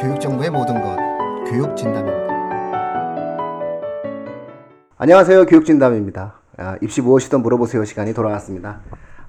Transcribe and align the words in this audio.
교육정보의 0.00 0.50
모든 0.50 0.80
것 0.80 0.96
교육진담입니다. 1.50 2.30
안녕하세요. 4.96 5.46
교육진담입니다. 5.46 6.34
아, 6.58 6.76
입시 6.82 7.00
무엇이든 7.00 7.40
물어보세요 7.42 7.84
시간이 7.84 8.12
돌아왔습니다. 8.14 8.80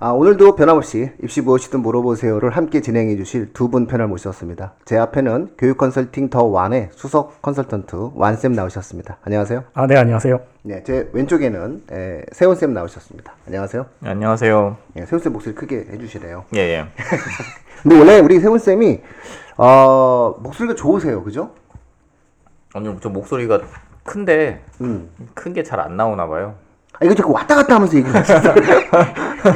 아, 0.03 0.09
오늘도 0.09 0.55
변함없이 0.55 1.11
입시 1.21 1.41
무엇이든 1.41 1.79
물어보세요를 1.81 2.49
함께 2.49 2.81
진행해 2.81 3.15
주실 3.17 3.53
두 3.53 3.69
분 3.69 3.85
패널 3.85 4.07
모셨습니다. 4.07 4.73
제 4.83 4.97
앞에는 4.97 5.53
교육 5.59 5.77
컨설팅 5.77 6.27
더 6.31 6.43
완의 6.43 6.89
수석 6.91 7.39
컨설턴트 7.43 8.11
완쌤 8.15 8.53
나오셨습니다. 8.53 9.17
안녕하세요. 9.21 9.63
아, 9.75 9.85
네, 9.85 9.95
안녕하세요. 9.97 10.39
네, 10.63 10.83
제 10.83 11.07
왼쪽에는 11.13 11.83
에, 11.91 12.21
세훈쌤 12.31 12.73
나오셨습니다. 12.73 13.31
안녕하세요. 13.45 13.85
네, 13.99 14.09
안녕하세요. 14.09 14.77
예, 14.97 15.05
세훈쌤 15.05 15.33
목소리 15.33 15.53
크게 15.53 15.85
해주시네요. 15.91 16.45
예, 16.55 16.59
예. 16.59 16.85
근데 17.83 17.99
원래 17.99 18.19
우리 18.19 18.39
세훈쌤이 18.39 19.01
어, 19.57 20.35
목소리가 20.39 20.73
좋으세요. 20.73 21.23
그죠? 21.23 21.51
아니, 22.73 22.89
저 23.01 23.09
목소리가 23.09 23.61
큰데, 24.03 24.63
음. 24.81 25.09
큰 25.35 25.53
게 25.53 25.61
잘 25.61 25.79
안 25.79 25.95
나오나 25.95 26.25
봐요. 26.27 26.55
아, 27.01 27.05
이거 27.05 27.15
자꾸 27.15 27.33
왔다 27.33 27.55
갔다 27.55 27.75
하면서 27.75 27.97
얘기를 27.97 28.15
하시잖아요. 28.15 28.53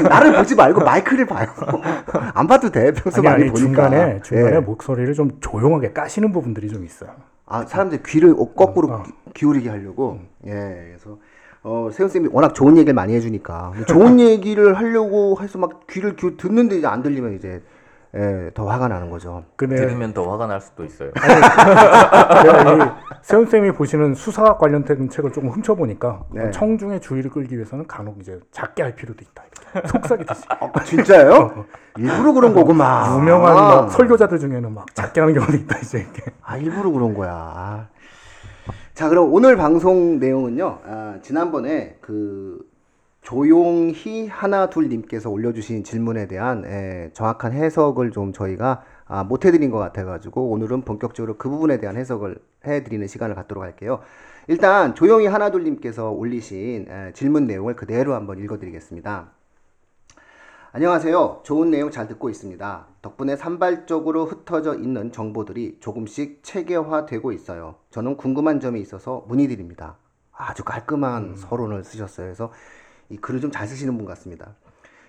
나를 0.09 0.34
보지 0.34 0.55
말고 0.55 0.84
마이크를 0.84 1.27
봐요. 1.27 1.48
안 2.34 2.48
봐도 2.48 2.71
돼. 2.71 2.91
평소 2.91 3.20
아니, 3.20 3.27
많이 3.27 3.44
아니, 3.44 3.52
보니까. 3.52 3.59
중간에, 3.59 4.21
중간에 4.23 4.55
예. 4.55 4.59
목소리를 4.59 5.13
좀 5.13 5.30
조용하게 5.40 5.94
까시는 5.94 6.31
부분들이 6.31 6.70
좀 6.70 6.84
있어요. 6.84 7.12
아, 7.45 7.63
사람들 7.63 8.02
귀를 8.04 8.35
거꾸로 8.55 8.88
어, 8.88 8.95
어. 8.95 9.04
기울이게 9.35 9.70
하려고. 9.70 10.20
예, 10.48 10.52
그래서. 10.52 11.20
어, 11.62 11.90
세훈 11.91 12.09
쌤이 12.09 12.30
워낙 12.31 12.55
좋은 12.55 12.77
얘기를 12.77 12.95
많이 12.95 13.13
해주니까. 13.13 13.73
좋은 13.88 14.20
얘기를 14.20 14.76
하려고 14.76 15.38
해서 15.40 15.59
막 15.59 15.85
귀를 15.88 16.16
기울 16.16 16.38
듣는데 16.38 16.77
이제 16.77 16.88
안 16.88 17.04
들리면 17.04 17.35
이제, 17.35 17.62
예, 18.18 18.50
더 18.54 18.66
화가 18.66 18.88
나는 18.88 19.10
거죠. 19.10 19.44
근데 19.58 19.76
들으면 19.76 20.14
더 20.14 20.32
화가 20.32 20.48
날 20.48 20.62
수도 20.62 20.86
있어요. 20.86 21.12
제가 21.20 22.74
이 22.74 22.90
세훈 23.21 23.46
쌤이 23.46 23.74
보시는 23.74 24.16
수사 24.16 24.58
관련된 24.58 25.10
책을 25.10 25.34
조금 25.34 25.49
훔쳐보니까 25.49 26.24
네. 26.32 26.49
청중의 26.52 27.02
주의를 27.02 27.30
끌기 27.30 27.55
위해서는 27.55 27.88
간혹 27.88 28.20
이제 28.21 28.40
작게 28.52 28.84
할 28.84 28.96
필요도 28.96 29.21
있다. 29.21 29.43
이렇게 29.74 29.88
속삭이 29.90 30.26
듯이. 30.26 30.46
아, 30.48 30.71
진짜요? 30.84 31.66
일부러 31.98 32.32
그런 32.32 32.54
거구만. 32.54 33.20
유명한 33.20 33.54
뭐 33.54 33.90
설교자들 33.90 34.40
중에는 34.40 34.74
막 34.74 34.93
작게 34.96 35.20
하는 35.20 35.34
경우도 35.34 35.58
있다. 35.58 35.80
이제 35.80 35.99
이렇게. 35.99 36.32
아 36.41 36.55
일부러 36.55 36.91
그런 36.91 37.13
거야. 37.13 37.90
자 38.93 39.10
그럼 39.10 39.34
오늘 39.34 39.58
방송 39.58 40.20
내용은요. 40.20 40.80
아, 40.88 41.16
지난번에 41.21 41.98
그 41.99 42.60
조용히 43.26 44.27
하나 44.27 44.70
둘 44.70 44.87
님께서 44.87 45.31
올려주신 45.31 45.84
질문에 45.84 46.27
대한 46.27 46.63
에, 46.63 47.09
정확한 47.13 47.54
해석을 47.54 48.12
좀 48.12 48.31
저희가 48.31 48.84
아, 49.07 49.23
못 49.23 49.45
해드린 49.45 49.71
것 49.71 49.79
같아가지고 49.79 50.51
오늘은 50.51 50.84
본격적으로 50.84 51.35
그 51.37 51.49
부분에 51.49 51.79
대한 51.79 51.98
해석을 51.98 52.37
해드리는 52.68 53.07
시간을 53.07 53.34
갖도록 53.34 53.63
할게요. 53.63 54.01
일단 54.48 54.93
조용히 54.93 55.26
하나 55.26 55.49
둘 55.49 55.63
님께서 55.63 56.12
올리신 56.12 56.85
에, 56.87 57.13
질문 57.13 57.48
내용을 57.48 57.76
그대로 57.76 58.13
한번 58.13 58.37
읽어드리겠습니다. 58.37 59.31
안녕하세요. 60.71 61.40
좋은 61.41 61.71
내용 61.71 61.90
잘 61.90 62.07
듣고 62.07 62.29
있습니다. 62.29 62.85
덕분에 63.01 63.37
산발적으로 63.37 64.25
흩어져 64.25 64.75
있는 64.75 65.12
정보들이 65.12 65.78
조금씩 65.79 66.44
체계화되고 66.44 67.31
있어요. 67.31 67.78
저는 67.90 68.18
궁금한 68.18 68.59
점이 68.59 68.79
있어서 68.81 69.25
문의드립니다. 69.28 69.96
아주 70.31 70.63
깔끔한 70.63 71.38
서론을 71.38 71.84
쓰셨어요. 71.84 72.28
그래서 72.28 72.51
이 73.09 73.18
글을 73.18 73.42
좀 73.42 73.52
잘 73.52 73.68
쓰시는 73.68 73.96
분 73.98 74.06
같습니다. 74.06 74.56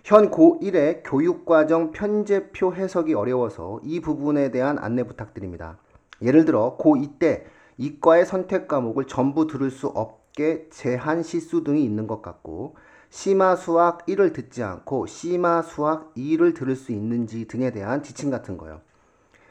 현 0.05 0.31
고1의 0.31 1.03
교육과정 1.05 1.91
편제표 1.91 2.75
해석이 2.75 3.15
어려워서 3.15 3.81
이 3.83 4.01
부분에 4.01 4.51
대한 4.51 4.79
안내 4.79 5.03
부탁드립니다. 5.03 5.79
예를 6.23 6.45
들어 6.45 6.77
고2 6.79 7.19
때 7.19 7.47
이과의 7.77 8.25
선택 8.25 8.69
과목을 8.69 9.07
전부 9.07 9.47
들을 9.47 9.71
수 9.71 9.89
없게 9.89 10.69
제한 10.71 11.23
시수 11.23 11.65
등이 11.65 11.85
있는 11.85 12.06
것 12.06 12.23
같고 12.23 12.77
심화 13.11 13.56
수학 13.56 14.06
1을 14.06 14.33
듣지 14.33 14.62
않고 14.62 15.06
심화 15.06 15.62
수학 15.62 16.15
2를 16.15 16.55
들을 16.55 16.77
수 16.77 16.93
있는지 16.93 17.47
등에 17.47 17.71
대한 17.71 18.03
지침 18.03 18.31
같은 18.31 18.56
거요. 18.56 18.81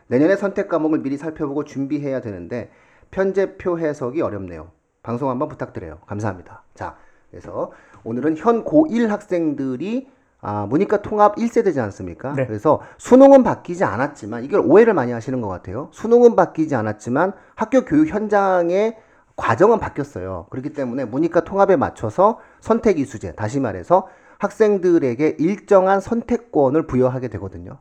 내년에 0.08 0.36
선택 0.36 0.70
과목을 0.70 1.00
미리 1.00 1.18
살펴보고 1.18 1.64
준비해야 1.64 2.22
되는데 2.22 2.72
편제표 3.12 3.80
해석이 3.80 4.22
어렵네요. 4.22 4.72
방송 5.04 5.30
한번 5.30 5.50
부탁드려요. 5.50 6.00
감사합니다. 6.06 6.64
자, 6.74 6.98
그래서 7.30 7.72
오늘은 8.06 8.38
현 8.38 8.64
고1 8.64 9.08
학생들이 9.08 10.08
아, 10.42 10.68
문이과 10.68 11.02
통합 11.02 11.36
1세대지 11.38 11.80
않습니까? 11.80 12.34
네. 12.34 12.46
그래서 12.46 12.80
수능은 13.00 13.44
바뀌지 13.44 13.84
않았지만 13.84 14.44
이걸 14.44 14.62
오해를 14.64 14.94
많이 14.94 15.12
하시는 15.12 15.42
것 15.42 15.48
같아요. 15.48 15.90
수능은 15.92 16.36
바뀌지 16.36 16.76
않았지만 16.76 17.34
학교 17.56 17.84
교육 17.84 18.10
현장의 18.10 18.96
과정은 19.36 19.80
바뀌었어요. 19.80 20.46
그렇기 20.52 20.74
때문에 20.74 21.06
문이과 21.06 21.44
통합에 21.44 21.76
맞춰서 21.76 22.40
선택 22.62 23.00
이수제, 23.00 23.34
다시 23.34 23.60
말해서 23.60 24.08
학생들에게 24.38 25.38
일정한 25.40 26.00
선택권을 26.00 26.86
부여하게 26.86 27.30
되거든요. 27.30 27.80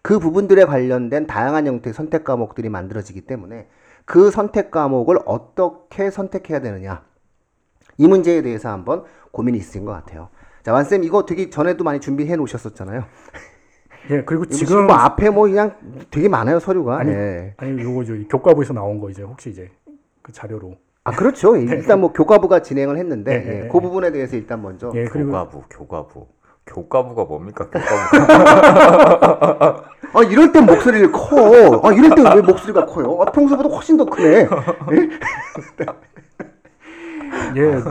그 0.00 0.18
부분들에 0.18 0.64
관련된 0.66 1.26
다양한 1.26 1.66
형태의 1.66 1.94
선택 1.94 2.24
과목들이 2.24 2.68
만들어지기 2.68 3.22
때문에 3.22 3.68
그 4.04 4.30
선택 4.30 4.70
과목을 4.70 5.18
어떻게 5.24 6.10
선택해야 6.10 6.60
되느냐. 6.60 7.02
이 7.98 8.06
문제에 8.06 8.42
대해서 8.42 8.70
한번 8.70 9.04
고민이 9.30 9.58
있으신 9.58 9.84
것 9.84 9.92
같아요. 9.92 10.28
자, 10.62 10.72
완쌤 10.72 11.04
이거 11.04 11.26
되게 11.26 11.50
전에도 11.50 11.84
많이 11.84 12.00
준비해 12.00 12.36
놓으셨었잖아요. 12.36 13.04
예, 14.10 14.22
그리고 14.24 14.44
지금 14.46 14.86
뭐 14.86 14.96
앞에 14.96 15.30
뭐 15.30 15.44
그냥 15.44 15.76
되게 16.10 16.28
많아요, 16.28 16.60
서류가. 16.60 16.98
아니, 16.98 17.10
예. 17.10 17.54
아니 17.56 17.82
요거 17.82 18.04
저 18.04 18.14
교과부에서 18.28 18.74
나온 18.74 19.00
거 19.00 19.08
이제 19.10 19.22
혹시 19.22 19.50
이제 19.50 19.70
그 20.22 20.32
자료로 20.32 20.76
아, 21.04 21.12
그렇죠. 21.12 21.56
일단 21.56 22.00
뭐 22.00 22.12
교과부가 22.12 22.60
진행을 22.60 22.98
했는데 22.98 23.38
네, 23.38 23.44
네, 23.44 23.56
예, 23.56 23.60
네. 23.62 23.68
그 23.68 23.80
부분에 23.80 24.10
대해서 24.10 24.36
일단 24.36 24.62
먼저 24.62 24.90
예, 24.94 25.04
그리고 25.04 25.30
교과부, 25.30 25.62
교과부. 25.70 26.26
교과부가 26.66 27.24
뭡니까, 27.24 27.68
교과부. 27.68 28.16
아 30.18 30.22
이럴 30.30 30.50
땐 30.50 30.64
목소리를 30.64 31.12
커. 31.12 31.80
아 31.86 31.92
이럴 31.92 32.14
땐 32.14 32.24
왜 32.36 32.40
목소리가 32.40 32.86
커요? 32.86 33.20
아, 33.20 33.30
평소보다 33.30 33.68
훨씬 33.68 33.98
더 33.98 34.04
크네. 34.06 34.28
예, 34.40 34.48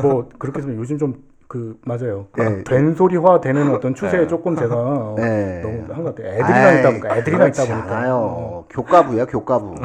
뭐 0.01 0.29
그렇게 0.37 0.59
해서 0.59 0.69
요즘 0.75 0.97
좀 0.97 1.33
그 1.53 1.77
맞아요. 1.85 2.25
그 2.31 2.41
예. 2.41 2.63
된소리화 2.63 3.39
되는 3.39 3.69
어떤 3.75 3.93
추세에 3.93 4.25
조금 4.25 4.55
제가 4.55 4.73
어, 4.75 5.15
네. 5.19 5.61
너무 5.61 5.85
한 5.93 6.03
것 6.03 6.15
같아요. 6.15 6.33
애들이랑 6.33 6.79
있다 6.79 6.89
보니까 6.89 7.17
애들이랑 7.17 7.47
있다 7.49 7.63
그렇지 7.63 7.71
보니까 7.71 7.95
않아요. 7.97 8.13
어, 8.15 8.65
교과부야 8.71 9.25
교과부. 9.27 9.75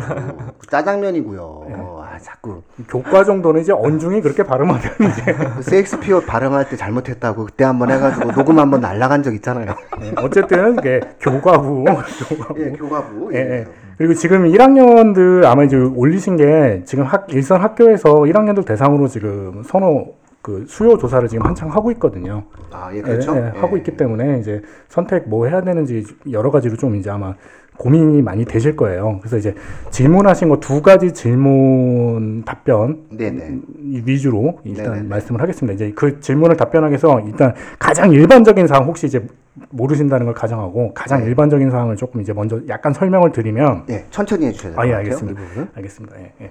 짜장면이고요. 0.70 2.00
아 2.02 2.18
자꾸 2.20 2.62
교과 2.88 3.24
정도는 3.24 3.60
이제 3.60 3.72
언중이 3.72 4.22
그렇게 4.22 4.44
발음하면 4.44 4.80
이제 4.82 5.34
그 5.34 5.62
셰익스피어 5.62 6.20
발음할 6.20 6.70
때 6.70 6.76
잘못했다고 6.76 7.44
그때 7.44 7.64
한번 7.64 7.90
해가지고 7.90 8.32
녹음 8.32 8.58
한번 8.58 8.80
날라간 8.80 9.22
적 9.22 9.34
있잖아요. 9.34 9.74
예, 10.00 10.12
어쨌든 10.16 10.78
이게 10.78 11.00
교과부 11.20 11.84
교과부. 11.84 12.60
예, 12.62 12.70
교과부. 12.70 13.30
예, 13.34 13.38
예. 13.38 13.66
그리고 13.98 14.14
지금 14.14 14.44
1학년들 14.44 15.44
아마 15.44 15.64
이제 15.64 15.76
올리신 15.76 16.36
게 16.36 16.82
지금 16.84 17.04
학 17.04 17.26
일선 17.30 17.60
학교에서 17.60 18.14
1학년들 18.20 18.64
대상으로 18.64 19.08
지금 19.08 19.62
선호 19.64 20.14
그 20.40 20.64
수요 20.68 20.96
조사를 20.96 21.28
지금 21.28 21.44
한창 21.44 21.68
하고 21.68 21.90
있거든요. 21.92 22.44
아, 22.70 22.90
예, 22.94 23.02
그렇죠. 23.02 23.34
예, 23.36 23.38
예, 23.54 23.58
하고 23.58 23.76
있기 23.76 23.96
때문에 23.96 24.38
이제 24.38 24.62
선택 24.88 25.28
뭐 25.28 25.46
해야 25.46 25.60
되는지 25.62 26.04
여러 26.30 26.52
가지로 26.52 26.76
좀 26.76 26.94
이제 26.94 27.10
아마 27.10 27.34
고민이 27.76 28.22
많이 28.22 28.44
되실 28.44 28.76
거예요. 28.76 29.18
그래서 29.20 29.36
이제 29.36 29.54
질문하신 29.90 30.48
거 30.48 30.58
두 30.60 30.80
가지 30.80 31.12
질문 31.12 32.44
답변 32.44 33.04
네네. 33.10 33.58
이 33.82 34.02
위주로 34.06 34.60
일단 34.64 34.86
네네네. 34.92 35.08
말씀을 35.08 35.40
하겠습니다. 35.40 35.74
이제 35.74 35.92
그 35.94 36.20
질문을 36.20 36.56
답변하기 36.56 36.92
위해서 36.92 37.20
일단 37.20 37.54
가장 37.78 38.12
일반적인 38.12 38.66
사항 38.68 38.84
혹시 38.84 39.06
이제 39.06 39.26
모르신다는 39.70 40.26
걸 40.26 40.34
가정하고 40.34 40.92
가장 40.94 41.20
네. 41.20 41.26
일반적인 41.26 41.70
사항을 41.70 41.96
조금 41.96 42.20
이제 42.20 42.32
먼저 42.32 42.60
약간 42.68 42.92
설명을 42.92 43.32
드리면 43.32 43.84
예, 43.90 44.04
천천히 44.10 44.46
해주셔야 44.46 44.72
될것 44.72 44.84
아, 44.84 44.86
예, 44.86 44.90
같아요. 44.92 45.04
알겠습니다. 45.04 45.40
이 45.40 45.44
부분은. 45.46 45.68
알겠습니다. 45.74 46.16
예, 46.20 46.32
예. 46.42 46.50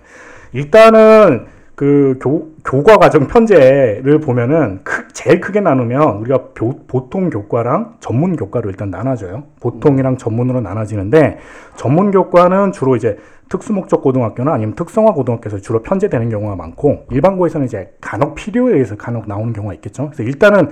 일단은 0.53 1.45
그 1.75 2.17
교, 2.19 2.49
교과 2.65 2.97
과정 2.97 3.27
편제를 3.27 4.19
보면은 4.19 4.79
크, 4.83 5.07
제일 5.13 5.39
크게 5.39 5.59
나누면 5.61 6.17
우리가 6.17 6.45
교- 6.55 6.85
보통 6.87 7.29
교과랑 7.29 7.97
전문 7.99 8.35
교과로 8.35 8.69
일단 8.69 8.89
나눠져요. 8.89 9.43
보통이랑 9.59 10.17
전문으로 10.17 10.61
나눠지는데 10.61 11.37
전문 11.75 12.09
교과는 12.09 12.71
주로 12.71 12.95
이제 12.95 13.17
특수목적 13.49 14.01
고등학교나 14.01 14.53
아니면 14.53 14.73
특성화 14.75 15.13
고등학교에서 15.13 15.59
주로 15.59 15.81
편제되는 15.83 16.29
경우가 16.29 16.55
많고 16.55 17.05
일반고에서는 17.11 17.65
이제 17.67 17.93
간혹 18.01 18.33
필요에 18.35 18.73
의해서 18.73 18.95
간혹 18.97 19.27
나오는 19.27 19.53
경우가 19.53 19.73
있겠죠. 19.75 20.07
그래서 20.07 20.23
일단은 20.23 20.69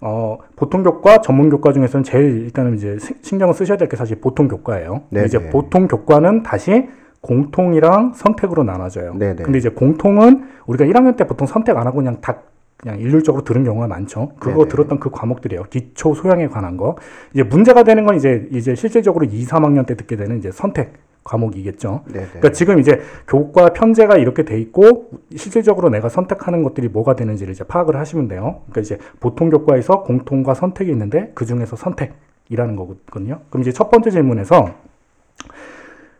어, 0.00 0.38
보통 0.56 0.82
교과, 0.82 1.20
전문 1.20 1.50
교과 1.50 1.72
중에서는 1.72 2.04
제일 2.04 2.42
일단은 2.42 2.74
이제 2.74 2.96
시- 2.98 3.14
신경을 3.22 3.54
쓰셔야 3.54 3.76
될 3.76 3.88
게 3.88 3.96
사실 3.96 4.20
보통 4.20 4.48
교과예요. 4.48 5.02
네네. 5.10 5.26
이제 5.26 5.50
보통 5.50 5.86
교과는 5.88 6.42
다시 6.42 6.88
공통이랑 7.20 8.12
선택으로 8.14 8.62
나눠져요. 8.64 9.14
네네. 9.14 9.42
근데 9.42 9.58
이제 9.58 9.68
공통은 9.68 10.44
우리가 10.66 10.84
1학년 10.86 11.16
때 11.16 11.26
보통 11.26 11.46
선택 11.46 11.76
안 11.76 11.86
하고 11.86 11.98
그냥 11.98 12.18
다 12.20 12.38
그냥 12.78 12.98
일률적으로 12.98 13.44
들은 13.44 13.62
경우가 13.62 13.88
많죠. 13.88 14.30
그거 14.40 14.58
네네. 14.60 14.68
들었던 14.68 15.00
그 15.00 15.10
과목들이에요. 15.10 15.64
기초 15.68 16.14
소양에 16.14 16.46
관한 16.48 16.78
거. 16.78 16.96
이제 17.34 17.42
문제가 17.42 17.82
되는 17.82 18.06
건 18.06 18.16
이제 18.16 18.48
이제 18.52 18.74
실질적으로 18.74 19.26
2, 19.26 19.44
3학년 19.44 19.84
때 19.84 19.96
듣게 19.96 20.16
되는 20.16 20.38
이제 20.38 20.50
선택 20.50 20.94
과목이겠죠. 21.24 22.02
네, 22.06 22.20
네. 22.20 22.26
그러니까 22.26 22.52
지금 22.52 22.78
이제 22.78 23.00
교과 23.28 23.70
편제가 23.70 24.16
이렇게 24.16 24.44
돼 24.44 24.58
있고 24.60 25.10
실질적으로 25.36 25.88
내가 25.90 26.08
선택하는 26.08 26.62
것들이 26.62 26.88
뭐가 26.88 27.14
되는지를 27.14 27.52
이제 27.52 27.64
파악을 27.64 27.96
하시면 27.96 28.28
돼요. 28.28 28.62
그러니까 28.70 28.80
이제 28.80 28.98
보통 29.20 29.50
교과에서 29.50 30.02
공통과 30.02 30.54
선택이 30.54 30.90
있는데 30.90 31.32
그 31.34 31.44
중에서 31.46 31.76
선택이라는 31.76 32.76
거거든요. 32.76 33.40
그럼 33.50 33.62
이제 33.62 33.72
첫 33.72 33.90
번째 33.90 34.10
질문에서 34.10 34.70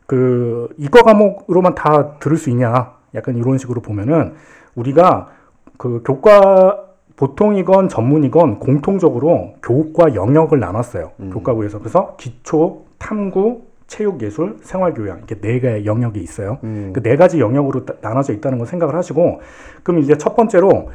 그 0.07 0.69
이과 0.77 1.03
과목으로만 1.03 1.75
다 1.75 2.19
들을 2.19 2.37
수 2.37 2.51
있냐? 2.51 2.95
약간 3.15 3.37
이런 3.37 3.59
식으로 3.59 3.81
보면은 3.81 4.35
우리가 4.75 5.29
그 5.77 6.03
교과 6.05 6.87
보통이건 7.17 7.89
전문이건 7.89 8.61
공통적으로 8.61 9.55
교과 9.63 10.15
영역을 10.15 10.59
나눴어요. 10.59 11.13
교과부에서 11.33 11.79
그래서 11.79 12.17
기초, 12.19 12.85
탐구, 12.99 13.70
체육, 13.91 14.23
예술, 14.23 14.57
생활 14.63 14.95
교양 14.95 15.19
이렇게 15.19 15.35
네 15.41 15.59
개의 15.59 15.85
영역이 15.85 16.21
있어요. 16.21 16.59
음. 16.63 16.93
그네 16.95 17.17
가지 17.17 17.41
영역으로 17.41 17.85
따- 17.85 17.95
나눠져 18.01 18.33
있다는 18.35 18.59
걸 18.59 18.67
생각을 18.69 18.95
하시고 18.95 19.41
그럼 19.83 20.01
이제 20.01 20.17
첫 20.17 20.37
번째로 20.37 20.91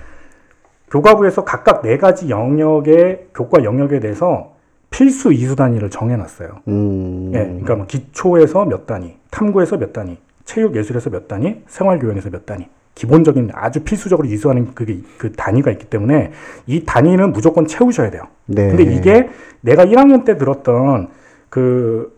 교과부에서 0.89 1.43
각각 1.43 1.81
네 1.81 1.97
가지 1.97 2.29
영역의 2.29 3.27
교과 3.35 3.65
영역에 3.65 3.99
대해서 3.99 4.53
필수 4.89 5.33
이수 5.33 5.57
단위를 5.57 5.89
정해놨어요. 5.89 6.49
음. 6.69 7.31
예, 7.33 7.39
그러니까 7.39 7.75
뭐 7.75 7.85
기초에서 7.85 8.63
몇 8.63 8.85
단위, 8.87 9.17
탐구에서 9.29 9.77
몇 9.77 9.91
단위, 9.91 10.17
체육 10.45 10.77
예술에서 10.77 11.09
몇 11.09 11.27
단위, 11.27 11.63
생활 11.67 11.99
교양에서 11.99 12.29
몇 12.29 12.45
단위. 12.45 12.69
기본적인 12.93 13.49
아주 13.53 13.83
필수적으로 13.83 14.25
이수하는 14.25 14.73
그게 14.73 14.99
그 15.17 15.33
단위가 15.33 15.69
있기 15.71 15.87
때문에 15.87 16.31
이 16.65 16.85
단위는 16.85 17.33
무조건 17.33 17.67
채우셔야 17.67 18.09
돼요. 18.09 18.23
네. 18.45 18.69
근데 18.69 18.83
이게 18.83 19.27
내가 19.59 19.83
1학년 19.85 20.23
때 20.23 20.37
들었던 20.37 21.09
그뭐 21.49 22.14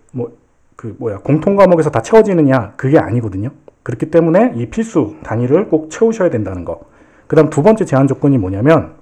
그 0.78 0.96
뭐야 1.00 1.18
공통 1.18 1.56
과목에서 1.58 1.90
다 1.90 2.02
채워지느냐 2.02 2.74
그게 2.78 2.98
아니거든요. 3.00 3.50
그렇기 3.84 4.12
때문에 4.12 4.54
이 4.56 4.68
필수 4.68 5.16
단위를 5.24 5.68
꼭 5.70 5.90
채우셔야 5.90 6.30
된다는 6.30 6.64
거. 6.64 6.82
그다음 7.26 7.50
두 7.50 7.64
번째 7.64 7.84
제한 7.84 8.08
조건이 8.08 8.38
뭐냐면 8.38 8.94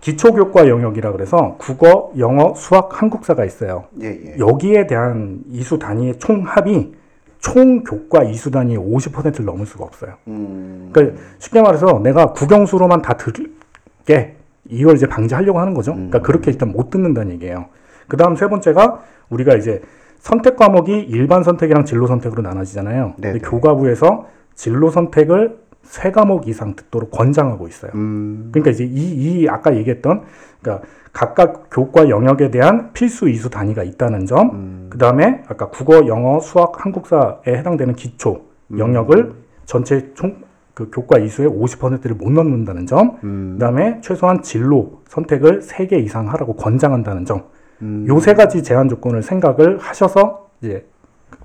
기초교과 0.00 0.68
영역이라 0.68 1.12
그래서 1.12 1.56
국어, 1.58 2.12
영어, 2.18 2.54
수학, 2.54 3.00
한국사가 3.00 3.44
있어요. 3.44 3.84
예, 4.02 4.06
예. 4.08 4.38
여기에 4.38 4.86
대한 4.86 5.40
이수 5.50 5.78
단위의 5.78 6.18
총합이 6.18 6.94
총 7.38 7.84
교과 7.84 8.24
이수 8.24 8.50
단위의 8.50 8.78
50%를 8.78 9.44
넘을 9.44 9.66
수가 9.66 9.84
없어요. 9.84 10.14
음. 10.26 10.90
그러니까 10.92 11.20
쉽게 11.38 11.62
말해서 11.62 12.00
내가 12.02 12.32
국영수로만 12.32 13.02
다 13.02 13.16
들게 13.16 14.36
이걸 14.68 14.96
이제 14.96 15.06
방지하려고 15.06 15.60
하는 15.60 15.74
거죠. 15.74 15.92
그러니까 15.92 16.20
그렇게 16.20 16.50
일단 16.50 16.72
못 16.72 16.90
듣는다는 16.90 17.32
얘기예요. 17.34 17.66
그 18.08 18.16
다음 18.16 18.36
세 18.36 18.48
번째가 18.48 19.02
우리가 19.28 19.54
이제 19.54 19.82
선택 20.20 20.56
과목이 20.56 20.92
일반 20.92 21.42
선택이랑 21.42 21.84
진로 21.84 22.06
선택으로 22.06 22.42
나눠지잖아요. 22.42 23.14
네네. 23.18 23.32
근데 23.32 23.48
교과부에서 23.48 24.26
진로 24.54 24.90
선택을 24.90 25.58
세 25.82 26.12
과목 26.12 26.46
이상 26.46 26.76
듣도록 26.76 27.10
권장하고 27.10 27.66
있어요. 27.66 27.90
음. 27.94 28.50
그러니까 28.52 28.70
이제 28.70 28.84
이, 28.84 29.40
이 29.40 29.48
아까 29.48 29.74
얘기했던 29.74 30.22
그러니까 30.60 30.86
각각 31.12 31.70
교과 31.72 32.08
영역에 32.08 32.50
대한 32.50 32.92
필수 32.92 33.28
이수 33.28 33.50
단위가 33.50 33.82
있다는 33.82 34.26
점, 34.26 34.86
그 34.90 34.98
다음에 34.98 35.42
아까 35.48 35.68
국어, 35.68 36.06
영어, 36.06 36.38
수학, 36.38 36.84
한국사에 36.84 37.48
해당되는 37.48 37.94
기초 37.94 38.42
영역을 38.76 39.32
전체 39.64 40.12
총 40.14 40.50
그 40.80 40.90
교과 40.90 41.18
이수의 41.18 41.50
50%를 41.50 42.16
못 42.16 42.30
넣는다는 42.32 42.86
점, 42.86 43.18
음. 43.22 43.56
그 43.58 43.60
다음에 43.60 44.00
최소한 44.00 44.42
진로 44.42 45.02
선택을 45.08 45.60
3개 45.60 46.02
이상 46.02 46.28
하라고 46.32 46.54
권장한다는 46.54 47.26
점, 47.26 47.44
음. 47.82 48.04
요세 48.08 48.34
가지 48.34 48.62
제한 48.62 48.88
조건을 48.88 49.22
생각을 49.22 49.78
하셔서 49.78 50.48
이제 50.62 50.86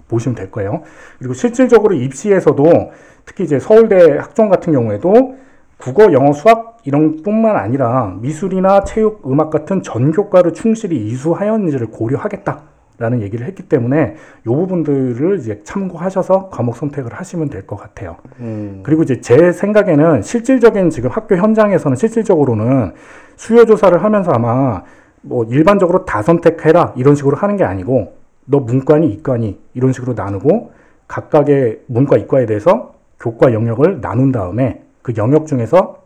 보시면 0.07 0.35
될 0.35 0.51
거예요. 0.51 0.81
그리고 1.19 1.33
실질적으로 1.33 1.95
입시에서도 1.95 2.91
특히 3.25 3.43
이제 3.43 3.59
서울대 3.59 4.17
학종 4.17 4.49
같은 4.49 4.73
경우에도 4.73 5.35
국어, 5.77 6.11
영어, 6.13 6.31
수학 6.31 6.77
이런 6.83 7.21
뿐만 7.23 7.55
아니라 7.55 8.15
미술이나 8.21 8.83
체육, 8.83 9.23
음악 9.29 9.49
같은 9.49 9.81
전 9.81 10.11
교과를 10.11 10.53
충실히 10.53 10.97
이수하였는지를 11.07 11.87
고려하겠다라는 11.87 13.21
얘기를 13.21 13.45
했기 13.47 13.63
때문에 13.63 14.15
요 14.45 14.55
부분들을 14.55 15.39
이제 15.39 15.61
참고하셔서 15.63 16.49
과목 16.49 16.77
선택을 16.77 17.13
하시면 17.13 17.49
될 17.49 17.65
것 17.65 17.75
같아요. 17.77 18.17
음. 18.39 18.81
그리고 18.83 19.03
이제 19.03 19.19
제 19.21 19.51
생각에는 19.51 20.21
실질적인 20.21 20.91
지금 20.91 21.09
학교 21.09 21.35
현장에서는 21.35 21.97
실질적으로는 21.97 22.93
수요 23.35 23.65
조사를 23.65 24.01
하면서 24.03 24.31
아마 24.31 24.83
뭐 25.25 25.43
일반적으로 25.45 26.05
다 26.05 26.21
선택해라 26.21 26.93
이런 26.95 27.15
식으로 27.15 27.35
하는 27.35 27.57
게 27.57 27.63
아니고 27.63 28.13
너 28.45 28.59
문과니 28.59 29.07
이과니 29.09 29.59
이런 29.73 29.91
식으로 29.91 30.13
나누고 30.13 30.71
각각의 31.07 31.81
문과 31.87 32.17
이과에 32.17 32.45
대해서 32.45 32.93
교과 33.19 33.53
영역을 33.53 34.01
나눈 34.01 34.31
다음에 34.31 34.83
그 35.01 35.13
영역 35.17 35.47
중에서 35.47 36.03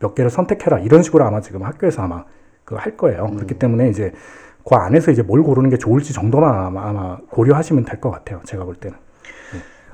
몇 0.00 0.14
개를 0.14 0.30
선택해라 0.30 0.80
이런 0.80 1.02
식으로 1.02 1.24
아마 1.24 1.40
지금 1.40 1.62
학교에서 1.62 2.02
아마 2.02 2.24
그거 2.64 2.80
할 2.80 2.96
거예요. 2.96 3.26
그렇기 3.34 3.54
때문에 3.54 3.88
이제 3.90 4.12
그 4.64 4.74
안에서 4.74 5.10
이제 5.10 5.22
뭘 5.22 5.42
고르는 5.42 5.70
게 5.70 5.76
좋을지 5.78 6.12
정도만 6.12 6.54
아마, 6.54 6.88
아마 6.88 7.16
고려하시면 7.30 7.84
될 7.84 8.00
것 8.00 8.10
같아요. 8.10 8.40
제가 8.44 8.64
볼 8.64 8.74
때는. 8.74 8.96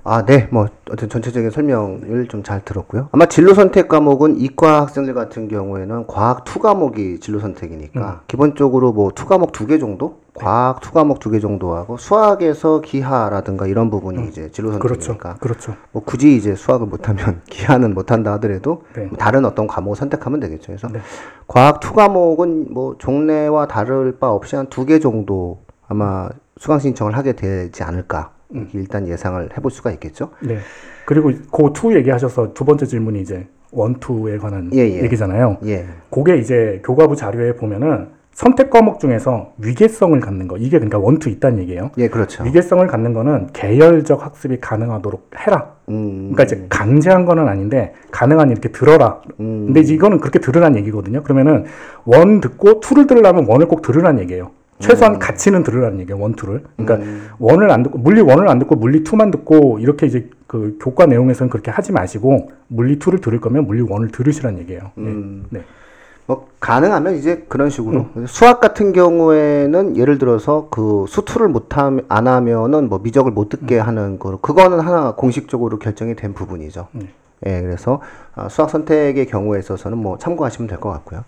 아, 0.07 0.23
네. 0.27 0.49
뭐 0.53 0.67
어떤 0.91 1.09
전체적인 1.09 1.51
설명을 1.51 2.29
좀 2.29 2.43
잘 2.45 2.63
들었고요. 2.63 3.09
아마 3.13 3.25
진로 3.25 3.55
선택 3.55 3.89
과목은 3.89 4.39
이과 4.39 4.83
학생들 4.83 5.15
같은 5.15 5.49
경우에는 5.49 6.07
과학 6.07 6.45
two 6.45 6.59
과목이 6.59 7.21
진로 7.21 7.41
선택이니까 7.41 8.01
음. 8.11 8.17
기본적으로 8.29 8.93
뭐 8.93 9.11
two 9.11 9.25
과목 9.27 9.53
두 9.53 9.67
개 9.67 9.79
정도? 9.79 10.19
과학 10.35 10.81
two 10.83 10.93
과목 10.93 11.21
두 11.21 11.31
개 11.31 11.41
정도 11.41 11.75
하고 11.75 11.97
수학에서 11.97 12.83
기하라든가 12.83 13.67
이런 13.67 13.89
부분이 13.89 14.29
이제 14.29 14.51
진로 14.51 14.73
음. 14.73 14.79
그렇죠. 14.79 15.01
선택이니까 15.13 15.35
그렇죠. 15.41 15.75
뭐 15.93 16.03
굳이 16.05 16.37
이제 16.37 16.55
수학을 16.55 16.87
못하면 16.87 17.41
기하는 17.49 17.95
못한다 17.95 18.33
하더라도 18.35 18.83
네. 18.95 19.07
뭐 19.07 19.17
다른 19.17 19.47
어떤 19.47 19.67
과목을 19.67 19.97
선택하면 19.97 20.39
되겠죠. 20.41 20.67
그래서 20.67 20.89
네. 20.89 21.01
과학 21.47 21.81
two 21.81 21.95
과목은 21.95 22.75
뭐 22.75 22.97
종래와 22.99 23.69
다를 23.69 24.19
바 24.19 24.31
없이 24.31 24.55
한 24.57 24.67
두 24.69 24.85
개 24.85 24.99
정도 24.99 25.63
아마 25.89 26.29
수강 26.59 26.79
신청을 26.79 27.17
하게 27.17 27.33
되지 27.33 27.83
않을까 27.85 28.33
음. 28.33 28.34
일단 28.73 29.09
예상을 29.09 29.51
해볼 29.57 29.71
수가 29.71 29.91
있겠죠. 29.93 30.31
네. 30.41 30.59
그리고 31.07 31.31
그2 31.31 31.97
얘기하셔서 31.97 32.55
두 32.55 32.65
번째 32.65 32.87
질문이 32.87 33.21
이제 33.21 33.47
one 33.73 34.01
two에 34.01 34.39
관한 34.39 34.71
예, 34.75 34.79
예. 34.79 35.03
얘기잖아요. 35.03 35.59
예. 35.67 35.87
그게 36.11 36.37
이제 36.37 36.81
교과부 36.85 37.17
자료에 37.17 37.57
보면은 37.57 38.09
선택 38.33 38.69
과목 38.69 38.99
중에서 38.99 39.53
위계성을 39.59 40.19
갖는 40.19 40.49
거 40.49 40.57
이게 40.57 40.79
그러니까 40.79 40.99
one 40.99 41.14
two 41.14 41.29
있다는 41.29 41.61
얘기예요. 41.61 41.93
예, 41.99 42.09
그렇죠. 42.09 42.43
위계성을 42.43 42.85
갖는 42.87 43.13
거는 43.13 43.49
계열적 43.53 44.25
학습이 44.25 44.59
가능하도록 44.61 45.31
해라. 45.39 45.75
음, 45.89 46.33
그러니까 46.33 46.43
이제 46.43 46.67
강제한 46.69 47.27
거는 47.27 47.47
아닌데 47.47 47.95
가능한 48.11 48.51
이렇게 48.51 48.71
들어라. 48.71 49.21
음, 49.39 49.67
근데 49.67 49.81
이제 49.81 49.95
이거는 49.95 50.19
그렇게 50.19 50.41
들으란 50.41 50.75
얘기거든요. 50.77 51.23
그러면은 51.23 51.65
원 52.05 52.41
듣고 52.41 52.81
투를 52.81 53.07
들으려면 53.07 53.47
원을 53.47 53.69
꼭 53.69 53.83
들으란 53.83 54.19
얘기예요. 54.19 54.51
최소한 54.81 55.19
가치는 55.19 55.63
들으라는 55.63 56.01
얘기예요. 56.01 56.21
원, 56.21 56.35
투를. 56.35 56.65
그러니까 56.77 56.97
음. 57.07 57.29
원을 57.39 57.71
안 57.71 57.83
듣고 57.83 57.99
물리 57.99 58.21
원을 58.21 58.49
안 58.49 58.59
듣고 58.59 58.75
물리 58.77 59.05
투만 59.05 59.31
듣고 59.31 59.79
이렇게 59.79 60.07
이제 60.07 60.29
그 60.47 60.79
교과 60.81 61.07
내용에서는 61.07 61.49
그렇게 61.51 61.71
하지 61.71 61.93
마시고 61.93 62.51
물리 62.69 62.99
투를 62.99 63.21
들을 63.21 63.41
거면 63.41 63.67
물리 63.67 63.83
원을 63.83 64.09
들으시란 64.11 64.59
얘기예요. 64.59 64.91
네. 64.97 65.05
음. 65.05 65.45
네. 65.51 65.63
뭐 66.27 66.49
가능하면 66.59 67.17
이제 67.17 67.45
그런 67.49 67.69
식으로 67.71 68.07
음. 68.17 68.25
수학 68.27 68.61
같은 68.61 68.93
경우에는 68.93 69.97
예를 69.97 70.19
들어서 70.19 70.69
그 70.71 71.05
수투를 71.09 71.49
못함 71.49 72.01
안 72.09 72.27
하면은 72.27 72.89
뭐 72.89 72.99
미적을 72.99 73.31
못 73.31 73.51
듣게 73.51 73.77
음. 73.79 73.87
하는 73.87 74.19
거 74.19 74.39
그거는 74.41 74.81
하나 74.81 75.13
공식적으로 75.15 75.79
결정이 75.79 76.17
된 76.17 76.33
부분이죠. 76.33 76.89
네. 76.93 77.09
예, 77.47 77.61
그래서 77.61 78.01
아, 78.35 78.49
수학 78.49 78.71
선택의 78.71 79.27
경우에 79.27 79.59
있어서는 79.59 79.99
뭐 79.99 80.17
참고하시면 80.17 80.67
될 80.67 80.79
것 80.81 80.91
같고요. 80.91 81.25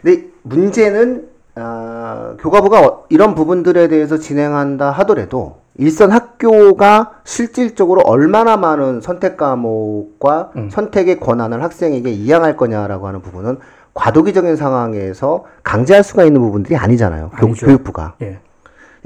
근데 0.00 0.26
문제는 0.44 1.28
아, 1.56 2.34
교과부가 2.38 2.80
어- 2.86 3.04
이런 3.08 3.34
부분들에 3.34 3.88
대해서 3.88 4.18
진행한다 4.18 4.90
하더라도 4.90 5.56
일선 5.78 6.10
학교가 6.12 7.20
실질적으로 7.24 8.02
얼마나 8.04 8.56
많은 8.56 9.00
선택 9.00 9.36
과목과 9.36 10.50
음. 10.56 10.70
선택의 10.70 11.18
권한을 11.20 11.62
학생에게 11.62 12.10
이양할 12.10 12.56
거냐라고 12.56 13.06
하는 13.08 13.20
부분은 13.22 13.58
과도기적인 13.94 14.56
상황에서 14.56 15.44
강제할 15.62 16.02
수가 16.04 16.24
있는 16.24 16.40
부분들이 16.42 16.76
아니잖아요. 16.76 17.30
교, 17.38 17.46
아니죠. 17.46 17.66
교육부가. 17.66 18.14
예. 18.22 18.38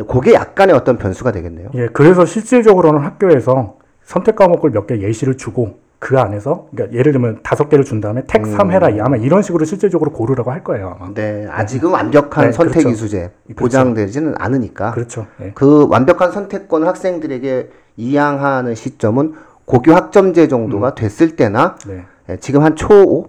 그게 0.08 0.32
약간의 0.34 0.74
어떤 0.74 0.98
변수가 0.98 1.30
되겠네요. 1.32 1.68
예. 1.74 1.86
그래서 1.88 2.24
실질적으로는 2.24 3.00
학교에서 3.02 3.76
선택 4.02 4.34
과목을 4.34 4.70
몇 4.70 4.86
개 4.88 5.00
예시를 5.00 5.36
주고 5.36 5.78
그 6.00 6.18
안에서 6.18 6.66
그러니까 6.74 6.98
예를 6.98 7.12
들면 7.12 7.40
다섯 7.42 7.68
개를 7.68 7.84
준 7.84 8.00
다음에 8.00 8.22
택 8.26 8.46
음. 8.46 8.56
3 8.56 8.72
해라 8.72 8.88
아마 9.04 9.16
이런 9.16 9.42
식으로 9.42 9.66
실질적으로 9.66 10.10
고르라고 10.10 10.50
할 10.50 10.64
거예요 10.64 10.96
아마. 10.98 11.12
네, 11.12 11.46
아직은 11.48 11.90
완벽한 11.90 12.46
네, 12.46 12.52
선택 12.52 12.80
그렇죠. 12.80 12.88
이수제 12.88 13.30
보장되지는 13.54 14.34
않으니까 14.38 14.92
그렇죠. 14.92 15.26
예. 15.42 15.52
그 15.54 15.86
완벽한 15.88 16.32
선택권을 16.32 16.88
학생들에게 16.88 17.70
이양하는 17.98 18.74
시점은 18.74 19.34
고교 19.66 19.92
학점제 19.92 20.48
정도가 20.48 20.94
됐을 20.94 21.36
때나 21.36 21.76
네. 21.86 22.06
예, 22.30 22.38
지금 22.38 22.62
한 22.62 22.74
초5 22.74 23.28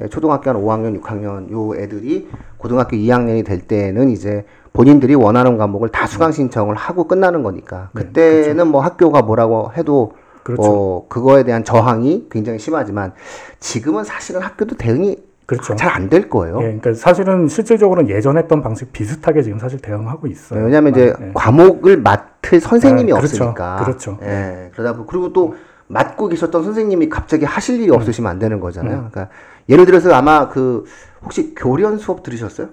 예, 0.00 0.08
초등학교 0.08 0.50
한 0.50 0.56
5학년, 0.62 1.00
6학년 1.00 1.50
요 1.50 1.74
애들이 1.74 2.28
고등학교 2.58 2.94
2학년이 2.94 3.42
될 3.46 3.62
때는 3.62 4.10
이제 4.10 4.44
본인들이 4.74 5.14
원하는 5.14 5.56
과목을 5.56 5.88
다 5.88 6.06
수강 6.06 6.30
신청을 6.30 6.74
하고 6.74 7.04
끝나는 7.04 7.42
거니까 7.42 7.88
그때는 7.94 8.68
뭐 8.68 8.82
학교가 8.82 9.22
뭐라고 9.22 9.72
해도 9.78 10.12
그렇죠. 10.42 10.62
뭐 10.62 11.08
그거에 11.08 11.44
대한 11.44 11.64
저항이 11.64 12.28
굉장히 12.30 12.58
심하지만 12.58 13.12
지금은 13.60 14.04
사실은 14.04 14.40
학교도 14.42 14.76
대응이 14.76 15.16
그렇죠. 15.46 15.74
잘 15.76 15.90
안 15.94 16.08
될 16.08 16.30
거예요. 16.30 16.58
예, 16.60 16.64
그러니까 16.64 16.94
사실은 16.94 17.48
실질적으로는 17.48 18.08
예전 18.10 18.38
했던 18.38 18.62
방식 18.62 18.92
비슷하게 18.92 19.42
지금 19.42 19.58
사실 19.58 19.80
대응하고 19.80 20.26
있어요. 20.28 20.58
네, 20.60 20.64
왜냐하면 20.66 20.92
이제 20.92 21.12
예. 21.20 21.30
과목을 21.34 21.98
맡을 21.98 22.60
선생님이 22.60 23.12
아, 23.12 23.16
그렇죠. 23.16 23.44
없으니까. 23.44 23.76
그렇죠. 23.84 24.18
예, 24.22 24.70
그러다 24.72 24.96
보 24.96 25.04
그리고 25.06 25.32
또 25.32 25.56
맡고 25.88 26.28
계셨던 26.28 26.64
선생님이 26.64 27.08
갑자기 27.10 27.44
하실 27.44 27.76
음. 27.76 27.80
일이 27.82 27.90
없으시면 27.90 28.30
안 28.30 28.38
되는 28.38 28.60
거잖아요. 28.60 29.08
그러니까 29.10 29.28
예를 29.68 29.84
들어서 29.84 30.12
아마 30.14 30.48
그 30.48 30.84
혹시 31.22 31.54
교련 31.54 31.98
수업 31.98 32.22
들으셨어요, 32.22 32.68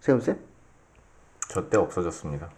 세훈 0.00 0.20
쌤? 0.20 0.36
저 1.48 1.68
때 1.68 1.76
없어졌습니다. 1.76 2.48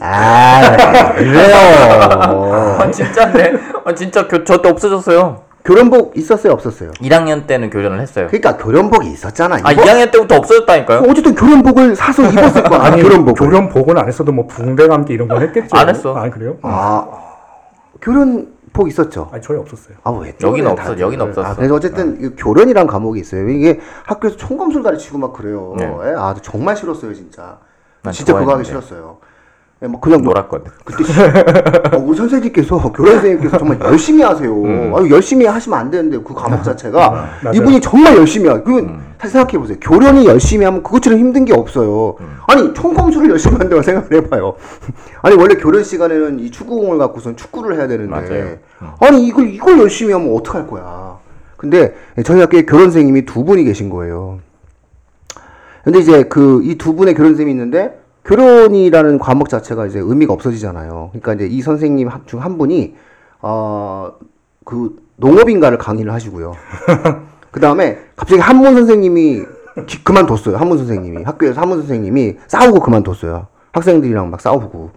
아, 0.00 1.12
그래요. 1.16 2.76
아 2.78 2.90
진짜인데? 2.90 3.52
아 3.84 3.94
진짜 3.94 4.26
저때 4.44 4.68
없어졌어요. 4.68 5.42
교련복 5.62 6.16
있었어요, 6.16 6.54
없었어요? 6.54 6.90
1학년 7.02 7.46
때는 7.46 7.68
교전을 7.68 8.00
했어요. 8.00 8.26
그러니까 8.28 8.56
교련복이 8.56 9.08
있었잖아. 9.10 9.58
아 9.62 9.72
이거- 9.72 9.82
2학년 9.82 10.10
때부터 10.10 10.36
없어졌다니까요? 10.36 11.00
어쨌든 11.10 11.34
교련복을 11.34 11.94
사서 11.96 12.22
입었을 12.30 12.62
거야. 12.64 12.80
아니 12.84 13.02
교련복을. 13.02 13.34
교련 13.34 13.68
복은 13.68 13.98
안 13.98 14.08
했어도 14.08 14.32
뭐 14.32 14.46
붕대 14.46 14.88
감기 14.88 15.12
이런 15.12 15.28
건 15.28 15.42
했겠죠. 15.42 15.68
안 15.76 15.88
했어. 15.90 16.16
아 16.16 16.30
그래요? 16.30 16.56
아, 16.62 17.06
교련복 18.00 18.88
있었죠. 18.88 19.28
아니 19.32 19.42
저희 19.42 19.58
없었어요. 19.58 19.96
아, 20.02 20.10
왜? 20.12 20.28
여긴 20.28 20.38
쪼그려, 20.38 20.70
없어, 20.70 20.82
다들. 20.84 21.00
여긴 21.00 21.20
없었어. 21.20 21.46
아, 21.50 21.54
그래서 21.54 21.74
어쨌든 21.74 22.16
이 22.22 22.28
교련이란 22.36 22.86
과목이 22.86 23.20
있어요. 23.20 23.46
이게 23.50 23.80
학교에서 24.06 24.36
총검술 24.38 24.82
가르치고 24.82 25.18
막 25.18 25.34
그래요. 25.34 25.74
네. 25.76 25.84
예, 25.84 26.14
아, 26.16 26.34
정말 26.40 26.74
싫었어요, 26.76 27.12
진짜. 27.12 27.58
난 28.02 28.14
진짜 28.14 28.32
그거 28.32 28.52
하기 28.54 28.64
좋아했는데. 28.64 28.86
싫었어요. 28.86 29.18
예, 29.82 29.86
뭐 29.86 29.98
그냥 29.98 30.20
뭐 30.22 30.34
놀았거든. 30.34 30.70
그때 30.84 31.04
씨, 31.04 31.12
어, 31.20 31.98
우리 32.04 32.14
선생님께서 32.16 32.76
교련 32.92 33.14
선생님께서 33.14 33.56
정말 33.56 33.78
열심히 33.84 34.22
하세요. 34.22 34.52
아유, 34.94 35.08
열심히 35.10 35.46
하시면 35.46 35.78
안 35.78 35.90
되는데 35.90 36.18
그 36.22 36.34
과목 36.34 36.62
자체가 36.62 37.10
맞아요. 37.42 37.56
이분이 37.56 37.80
정말 37.80 38.14
열심히 38.16 38.48
하. 38.50 38.62
그 38.62 38.86
다시 39.16 39.32
생각해 39.32 39.56
보세요. 39.58 39.78
교련이 39.80 40.26
열심히 40.26 40.66
하면 40.66 40.82
그것처럼 40.82 41.18
힘든 41.18 41.46
게 41.46 41.54
없어요. 41.54 42.14
아니 42.46 42.74
총검술을 42.74 43.30
열심히 43.30 43.56
한다고 43.56 43.80
생각을 43.80 44.12
해봐요. 44.24 44.54
아니 45.22 45.34
원래 45.36 45.54
교련 45.54 45.82
시간에는 45.82 46.40
이 46.40 46.50
축구공을 46.50 46.98
갖고선 46.98 47.36
축구를 47.36 47.76
해야 47.78 47.86
되는데 47.88 48.10
맞아요. 48.10 48.56
아니 49.00 49.26
이걸 49.26 49.48
이걸 49.48 49.78
열심히 49.78 50.12
하면 50.12 50.34
어떡 50.36 50.54
할 50.56 50.66
거야. 50.66 51.16
근데 51.56 51.94
저희 52.24 52.40
학교에 52.40 52.66
교련 52.66 52.84
선생님이 52.90 53.24
두 53.24 53.44
분이 53.44 53.64
계신 53.64 53.88
거예요. 53.88 54.40
근데 55.84 55.98
이제 56.00 56.24
그 56.24 56.60
이 56.62 56.76
두 56.76 56.94
분의 56.94 57.14
교련 57.14 57.30
선생님이 57.32 57.52
있는데 57.58 57.98
교련이라는 58.40 59.18
과목 59.18 59.48
자체가 59.48 59.86
이제 59.86 59.98
의미가 59.98 60.32
없어지잖아요. 60.32 61.10
그러니까 61.12 61.34
이제 61.34 61.46
이 61.46 61.60
선생님 61.60 62.08
중 62.26 62.40
한 62.40 62.56
분이 62.58 62.94
어 63.42 64.12
그 64.64 64.94
농업인가를 65.16 65.78
강의를 65.78 66.12
하시고요. 66.12 66.52
그 67.50 67.58
다음에 67.60 67.98
갑자기 68.14 68.40
한문 68.40 68.74
선생님이 68.74 69.42
기- 69.86 70.04
그만뒀어요. 70.04 70.56
한문 70.58 70.78
선생님이 70.78 71.24
학교에서 71.24 71.60
한문 71.60 71.78
선생님이 71.78 72.36
싸우고 72.46 72.78
그만뒀어요. 72.80 73.48
학생들이랑 73.72 74.30
막 74.30 74.40
싸우고 74.40 74.90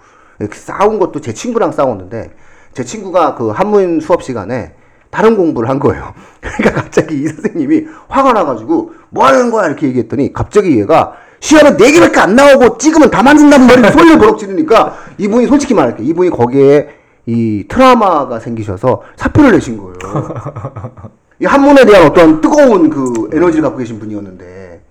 싸운 0.51 0.99
것도 0.99 1.21
제 1.21 1.33
친구랑 1.33 1.71
싸웠는데 1.71 2.35
제 2.73 2.83
친구가 2.83 3.33
그 3.35 3.49
한문 3.49 3.99
수업 4.01 4.21
시간에 4.21 4.75
다른 5.09 5.37
공부를 5.37 5.69
한 5.69 5.79
거예요. 5.79 6.13
그러니까 6.41 6.81
갑자기 6.83 7.15
이 7.23 7.27
선생님이 7.27 7.85
화가 8.09 8.33
나가지고 8.33 8.91
뭐 9.09 9.25
하는 9.25 9.49
거야 9.49 9.67
이렇게 9.67 9.87
얘기했더니 9.87 10.33
갑자기 10.33 10.77
얘가 10.79 11.13
시험에 11.43 11.75
네 11.75 11.91
개밖에 11.91 12.21
안 12.21 12.37
나오고 12.37 12.77
찍으면 12.77 13.11
다 13.11 13.21
맞는단 13.21 13.67
말이야 13.67 13.91
소리를 13.91 14.17
버럭 14.17 14.39
지르니까 14.39 14.95
이분이 15.17 15.47
솔직히 15.47 15.73
말할게 15.73 16.01
이분이 16.01 16.29
거기에 16.29 16.87
이 17.25 17.65
트라우마가 17.67 18.39
생기셔서 18.39 19.01
사표를 19.17 19.51
내신 19.51 19.77
거예요. 19.77 19.93
이 21.41 21.45
한문에 21.45 21.85
대한 21.85 22.07
어떤 22.07 22.39
뜨거운 22.39 22.89
그 22.89 23.29
에너지를 23.33 23.63
갖고 23.63 23.79
계신 23.79 23.99
분이었는데 23.99 24.83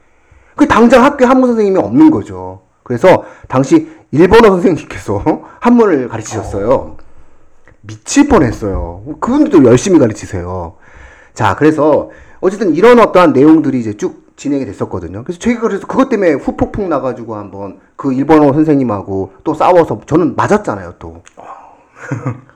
그 0.55 0.69
당장 0.69 1.03
학교에 1.05 1.27
한문 1.27 1.49
선생님이 1.49 1.79
없는 1.79 2.11
거죠. 2.11 2.61
그래서 2.83 3.25
당시 3.49 3.89
일본어 4.11 4.49
선생님께서 4.49 5.23
한문을 5.59 6.09
가르치셨어요. 6.09 6.99
미칠 7.81 8.29
뻔했어요. 8.29 9.17
그분들도 9.21 9.65
열심히 9.65 9.99
가르치세요. 9.99 10.75
자, 11.33 11.57
그래서 11.57 12.11
어쨌든 12.41 12.75
이런 12.75 13.01
어떠한 13.01 13.33
내용들이 13.33 13.81
이제 13.81 13.97
쭉 13.97 14.22
진행이 14.43 14.65
됐었거든요. 14.67 15.23
그래서 15.23 15.39
저희가 15.39 15.61
그래서 15.61 15.87
그것 15.87 16.09
때문에 16.09 16.33
후폭풍 16.33 16.89
나가지고 16.89 17.37
한번 17.37 17.79
그 17.95 18.13
일본어 18.13 18.53
선생님하고 18.53 19.35
또 19.45 19.55
싸워서 19.55 20.01
저는 20.05 20.35
맞았잖아요, 20.35 20.95
또. 20.99 21.23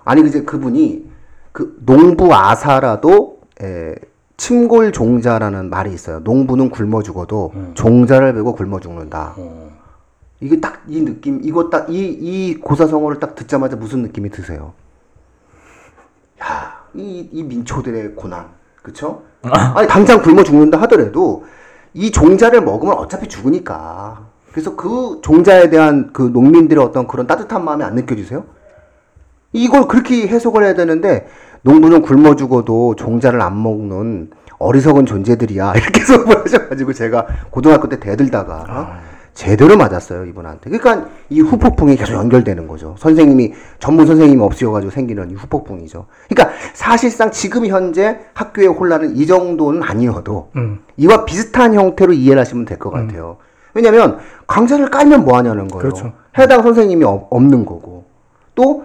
아니 0.05 0.27
이제 0.27 0.43
그분이 0.43 1.09
그 1.53 1.77
농부 1.87 2.35
아사라도 2.35 3.39
에, 3.63 3.95
침골 4.37 4.91
종자라는 4.91 5.71
말이 5.71 5.93
있어요. 5.93 6.19
농부는 6.25 6.71
굶어 6.71 7.03
죽어도 7.05 7.53
종자를 7.75 8.35
베고 8.35 8.55
굶어 8.57 8.81
죽는다. 8.81 9.35
어. 9.37 9.71
이게 10.41 10.59
딱 10.61 10.81
이 10.89 11.03
느낌, 11.05 11.41
이거 11.45 11.71
딱 11.71 11.89
이 11.89 12.19
이 12.21 12.59
고사성어를 12.61 13.21
딱 13.21 13.37
듣자마자 13.37 13.77
무슨 13.77 14.03
느낌이 14.03 14.31
드세요? 14.31 14.73
야, 16.43 16.81
이, 16.95 17.29
이 17.33 17.43
민초들의 17.45 18.17
고난, 18.17 18.49
그쵸? 18.83 19.23
아니 19.47 19.87
당장 19.87 20.21
굶어 20.21 20.43
죽는다 20.43 20.81
하더라도 20.83 21.45
이 21.97 22.11
종자를 22.11 22.61
먹으면 22.61 22.95
어차피 22.95 23.27
죽으니까. 23.27 24.27
그래서 24.53 24.77
그 24.77 25.21
종자에 25.23 25.71
대한 25.71 26.11
그 26.13 26.23
농민들의 26.23 26.83
어떤 26.85 27.07
그런 27.07 27.27
따뜻한 27.27 27.65
마음이 27.65 27.85
안 27.85 27.95
느껴지세요? 27.95 28.45
이걸 29.55 29.89
그렇게 29.89 30.29
해석을 30.29 30.63
해야 30.63 30.75
되는데 30.75 31.27
농부는 31.63 32.03
굶어 32.03 32.37
죽어도 32.37 32.97
종자를 32.97 33.41
안 33.41 33.63
먹는 33.63 34.31
어리석은 34.59 35.07
존재들이야 35.07 35.73
이렇게 35.77 36.01
수업을 36.03 36.45
하셔가지고 36.45 36.93
제가 36.93 37.27
고등학교 37.51 37.89
때 37.89 37.99
대들다가 37.99 39.01
제대로 39.37 39.77
맞았어요 39.77 40.25
이분한테. 40.25 40.71
그러니까 40.71 41.09
이 41.29 41.43
후폭풍이 41.43 41.95
계속 41.97 42.15
연결되는 42.15 42.67
거죠. 42.67 42.97
선생님이 42.99 43.53
전문 43.79 44.07
선생님이 44.07 44.43
없으셔가지고 44.43 44.91
생기는 44.91 45.31
이 45.31 45.35
후폭풍이죠. 45.35 46.07
그러니까 46.29 46.57
사실상 46.73 47.31
지금 47.31 47.67
현재 47.67 48.19
학교의 48.33 48.69
혼란은 48.69 49.15
이 49.17 49.27
정도는 49.27 49.83
아니어도 49.83 50.51
음. 50.57 50.81
이와 50.97 51.27
비슷한 51.27 51.75
형태로 51.75 52.15
이해를 52.15 52.41
하시면 52.41 52.65
될 52.65 52.79
것 52.79 52.91
같아요. 52.91 53.37
왜냐하면 53.75 54.19
강좌를 54.47 54.91
깔면 54.91 55.25
뭐 55.27 55.37
하냐는 55.37 55.69
거예요. 55.69 55.83
그렇죠. 55.83 56.13
해당 56.39 56.63
선생님이 56.63 57.05
없- 57.05 57.27
없는 57.31 57.67
거고. 57.67 58.07
또 58.55 58.85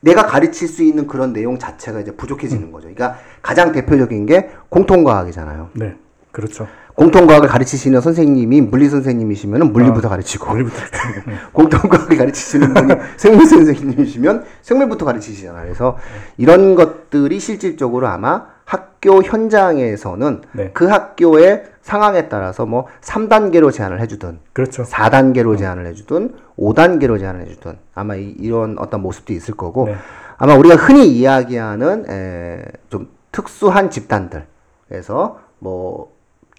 내가 0.00 0.24
가르칠 0.26 0.68
수 0.68 0.82
있는 0.82 1.06
그런 1.06 1.34
내용 1.34 1.58
자체가 1.58 2.00
이제 2.00 2.12
부족해지는 2.16 2.72
거죠. 2.72 2.88
그러니까 2.88 3.18
가장 3.42 3.72
대표적인 3.72 4.24
게 4.24 4.48
공통과학이잖아요. 4.70 5.68
네, 5.74 5.96
그렇죠. 6.32 6.66
공통과학을 6.94 7.48
가르치시는 7.48 8.00
선생님이 8.00 8.62
물리 8.62 8.88
선생님이시면 8.88 9.72
물리부터 9.72 10.08
가르치고 10.08 10.46
머리부터 10.46 10.76
공통과학을 11.52 12.16
가르치시는 12.16 12.74
분이 12.74 12.94
생물 13.16 13.46
선생님이시면 13.46 14.44
생물부터 14.62 15.04
가르치시잖아요. 15.04 15.64
그래서 15.64 15.98
이런 16.36 16.74
것들이 16.74 17.38
실질적으로 17.38 18.08
아마 18.08 18.46
학교 18.64 19.22
현장에서는 19.22 20.42
네. 20.52 20.70
그 20.72 20.86
학교의 20.86 21.64
상황에 21.82 22.28
따라서 22.28 22.64
뭐 22.64 22.86
3단계로 23.00 23.72
제한을 23.72 24.00
해주든 24.00 24.38
그렇죠. 24.52 24.84
4단계로 24.84 25.58
제한을 25.58 25.86
해주든 25.86 26.34
5단계로 26.58 27.18
제한을 27.18 27.42
해주든 27.42 27.76
아마 27.94 28.14
이, 28.14 28.48
런 28.48 28.76
어떤 28.78 29.02
모습도 29.02 29.32
있을 29.32 29.54
거고 29.54 29.86
네. 29.86 29.96
아마 30.38 30.54
우리가 30.54 30.76
흔히 30.76 31.08
이야기하는 31.08 32.04
에, 32.08 32.62
좀 32.88 33.08
특수한 33.32 33.90
집단들에서 33.90 35.40
뭐 35.58 36.12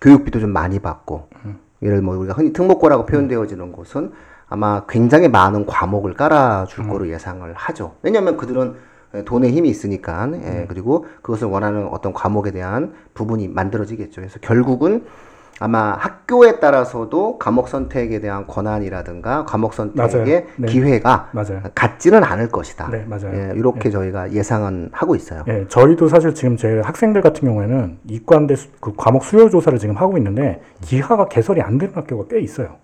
교육비도 0.04 0.40
좀 0.40 0.52
많이 0.52 0.80
받고 0.80 1.30
예를 1.82 2.02
뭐 2.02 2.18
우리가 2.18 2.34
흔히 2.34 2.54
특목고라고 2.54 3.06
표현되어지는 3.06 3.72
곳은 3.72 4.12
아마 4.48 4.86
굉장히 4.88 5.30
많은 5.30 5.66
과목을 5.66 6.14
깔아줄 6.14 6.88
거로 6.88 7.10
예상을 7.10 7.52
하죠. 7.54 7.96
왜냐하면 8.04 8.38
그들은 8.38 8.76
에, 9.16 9.24
돈에 9.24 9.50
힘이 9.50 9.70
있으니까 9.70 10.30
에, 10.34 10.66
그리고 10.68 11.08
그것을 11.22 11.48
원하는 11.48 11.88
어떤 11.88 12.14
과목에 12.14 12.52
대한 12.52 12.94
부분이 13.14 13.48
만들어지겠죠. 13.48 14.22
그래서 14.22 14.40
결국은 14.42 15.06
아마 15.60 15.96
학교에 16.00 16.60
따라서도 16.60 17.38
과목 17.38 17.68
선택에 17.70 18.20
대한 18.20 18.48
권한이라든가 18.48 19.46
과목 19.46 19.74
선택의. 19.74 20.48
네. 20.58 20.68
기회가 20.68 21.30
맞아요. 21.32 21.62
같지는 21.76 22.24
않을 22.24 22.50
것이다. 22.50 22.90
네, 22.90 23.06
맞아요. 23.08 23.32
예, 23.34 23.54
이렇게 23.56 23.90
저희가 23.92 24.32
예상은 24.32 24.90
하고 24.92 25.16
있어요. 25.16 25.44
예, 25.48 25.66
저희도 25.70 26.08
사실 26.08 26.34
지금 26.34 26.58
제 26.58 26.82
학생들 26.84 27.22
같은 27.22 27.48
경우에는 27.48 28.00
이과인데 28.10 28.56
수- 28.56 28.68
그 28.80 28.94
과목 28.98 29.24
수요 29.24 29.50
조사를 29.50 29.78
지금 29.80 29.96
하고 29.96 30.18
있는데 30.18 30.62
기하가 30.82 31.28
개설이 31.28 31.62
안 31.62 31.78
되는 31.78 31.94
학교가 31.96 32.26
꽤 32.30 32.40
있어요. 32.42 32.76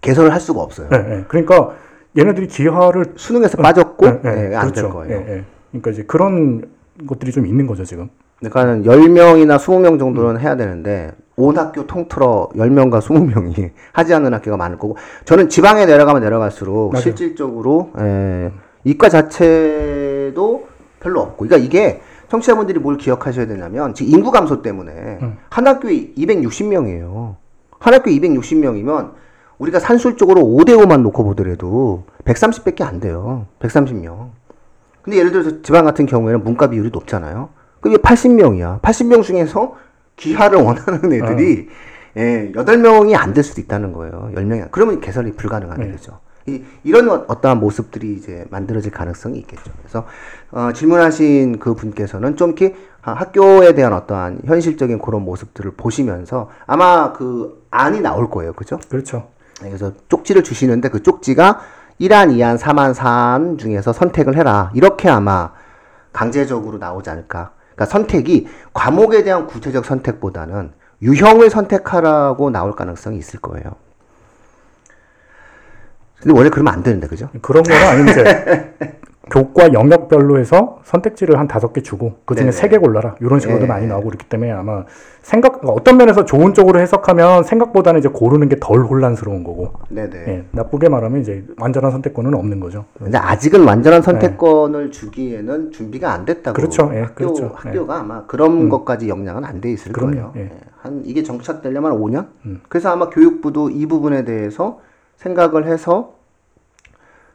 개설을 0.00 0.32
할 0.32 0.40
수가 0.40 0.60
없어요. 0.60 0.88
예, 0.92 0.96
예. 0.96 1.24
그러니까 1.28 1.70
얘네들이 2.18 2.48
기하를 2.48 3.14
수능에서 3.16 3.56
빠졌고 3.62 4.06
예, 4.06 4.20
예, 4.24 4.50
예, 4.52 4.56
안될 4.56 4.72
그렇죠. 4.74 4.90
거예요. 4.90 5.16
예, 5.16 5.32
예. 5.36 5.44
그러니까 5.70 5.90
이제 5.92 6.02
그런 6.04 6.64
것들이 7.06 7.32
좀 7.32 7.46
있는 7.46 7.66
거죠 7.66 7.84
지금. 7.84 8.08
그러니까 8.40 8.64
10명이나 8.90 9.56
20명 9.58 9.98
정도는 9.98 10.40
해야 10.40 10.56
되는데 10.56 11.12
온 11.36 11.56
학교 11.58 11.86
통틀어 11.86 12.50
10명과 12.54 13.00
20명이 13.00 13.70
하지 13.92 14.14
않는 14.14 14.32
학교가 14.34 14.56
많을 14.56 14.78
거고 14.78 14.96
저는 15.24 15.48
지방에 15.48 15.84
내려가면 15.86 16.22
내려갈수록 16.22 16.92
맞아요. 16.92 17.02
실질적으로 17.02 17.90
에, 17.98 18.52
이과 18.84 19.08
자체도 19.08 20.68
별로 21.00 21.20
없고 21.20 21.46
그러니까 21.46 21.56
이게 21.56 22.00
청취자분들이 22.28 22.78
뭘 22.78 22.96
기억하셔야 22.96 23.46
되냐면 23.46 23.94
지금 23.94 24.12
인구 24.12 24.30
감소 24.30 24.62
때문에 24.62 25.18
한 25.50 25.66
학교에 25.66 26.12
260명이에요. 26.16 27.34
한 27.78 27.94
학교에 27.94 28.14
260명이면 28.14 29.12
우리가 29.58 29.78
산술적으로 29.78 30.40
5대 30.40 30.70
5만 30.70 31.02
놓고 31.02 31.24
보더라도 31.24 32.04
130밖에 32.24 32.82
안 32.82 33.00
돼요. 33.00 33.46
130명. 33.60 34.30
근데 35.02 35.18
예를 35.18 35.32
들어서 35.32 35.62
지방 35.62 35.84
같은 35.84 36.06
경우에는 36.06 36.42
문과 36.42 36.68
비율이 36.70 36.90
높잖아요. 36.90 37.50
그게 37.80 37.96
80명이야. 37.98 38.80
80명 38.80 39.22
중에서 39.22 39.74
귀하를 40.16 40.58
원하는 40.62 41.12
애들이 41.12 41.68
예, 42.16 42.52
8명이 42.54 43.14
안 43.16 43.34
될 43.34 43.42
수도 43.42 43.60
있다는 43.60 43.92
거예요. 43.92 44.30
10명이. 44.34 44.68
그러면 44.70 45.00
개설이 45.00 45.32
불가능한 45.32 45.92
거죠. 45.92 46.20
이, 46.46 46.62
이런 46.84 47.08
어- 47.08 47.24
어떠한 47.26 47.58
모습들이 47.58 48.12
이제 48.14 48.44
만들어질 48.50 48.92
가능성이 48.92 49.38
있겠죠. 49.38 49.72
그래서 49.80 50.06
어, 50.52 50.72
질문하신 50.72 51.58
그 51.58 51.74
분께서는 51.74 52.36
좀 52.36 52.50
이렇게 52.50 52.76
아, 53.02 53.12
학교에 53.12 53.74
대한 53.74 53.92
어떠한 53.94 54.42
현실적인 54.44 54.98
그런 54.98 55.22
모습들을 55.22 55.72
보시면서 55.72 56.50
아마 56.66 57.12
그 57.12 57.66
안이 57.70 58.00
나올 58.00 58.30
거예요. 58.30 58.52
그죠? 58.52 58.78
그렇죠. 58.88 59.28
네, 59.62 59.68
그래서 59.68 59.92
쪽지를 60.08 60.44
주시는데 60.44 60.90
그 60.90 61.02
쪽지가 61.02 61.60
1안, 62.00 62.28
2안, 62.36 62.58
3안, 62.58 62.94
4안 62.94 63.58
중에서 63.58 63.92
선택을 63.92 64.36
해라. 64.36 64.70
이렇게 64.74 65.08
아마 65.08 65.50
강제적으로 66.12 66.78
나오지 66.78 67.10
않을까. 67.10 67.52
그러니까 67.74 67.86
선택이 67.86 68.48
과목에 68.72 69.22
대한 69.24 69.46
구체적 69.46 69.84
선택보다는 69.84 70.72
유형을 71.02 71.50
선택하라고 71.50 72.50
나올 72.50 72.74
가능성이 72.74 73.18
있을 73.18 73.40
거예요. 73.40 73.76
근데 76.20 76.36
원래 76.36 76.48
그러면 76.48 76.72
안 76.72 76.82
되는데, 76.82 77.06
그죠? 77.06 77.28
그런 77.42 77.64
아니면 77.70 78.08
이제 78.08 78.74
교과 79.30 79.72
영역별로 79.72 80.38
해서 80.38 80.80
선택지를 80.84 81.38
한 81.38 81.48
다섯 81.48 81.72
개 81.72 81.80
주고 81.80 82.16
그 82.26 82.34
중에 82.34 82.44
네네. 82.44 82.52
세개 82.52 82.76
골라라 82.78 83.14
이런 83.20 83.40
식으로도 83.40 83.62
네. 83.62 83.66
많이 83.68 83.86
나오고 83.86 84.08
그렇기 84.08 84.28
때문에 84.28 84.52
아마 84.52 84.84
생각 85.22 85.66
어떤 85.66 85.96
면에서 85.96 86.24
좋은 86.26 86.52
쪽으로 86.52 86.78
해석하면 86.80 87.44
생각보다는 87.44 88.00
이제 88.00 88.08
고르는 88.10 88.48
게 88.50 88.56
덜 88.60 88.80
혼란스러운 88.84 89.42
거고 89.42 89.72
네네. 89.88 90.24
예, 90.28 90.44
나쁘게 90.50 90.90
말하면 90.90 91.22
이제 91.22 91.44
완전한 91.58 91.90
선택권은 91.92 92.34
없는 92.34 92.60
거죠. 92.60 92.84
근데 92.98 93.16
아직은 93.16 93.64
완전한 93.64 94.02
선택권을 94.02 94.90
주기에는 94.90 95.70
준비가 95.72 96.12
안 96.12 96.24
됐다고. 96.26 96.54
그렇죠. 96.54 96.90
예, 96.94 97.00
학교, 97.00 97.14
그렇죠. 97.14 97.52
학교가 97.54 98.00
아마 98.00 98.26
그런 98.26 98.68
것까지 98.68 99.08
역량은 99.08 99.44
안 99.44 99.60
돼 99.60 99.72
있을 99.72 99.92
그럼요. 99.92 100.12
거예요. 100.12 100.32
예. 100.36 100.40
예. 100.42 100.50
한 100.82 101.00
이게 101.06 101.22
정착되려면 101.22 101.92
5년? 101.98 102.26
그래서 102.68 102.90
아마 102.90 103.08
교육부도 103.08 103.70
이 103.70 103.86
부분에 103.86 104.24
대해서 104.24 104.80
생각을 105.16 105.66
해서 105.66 106.12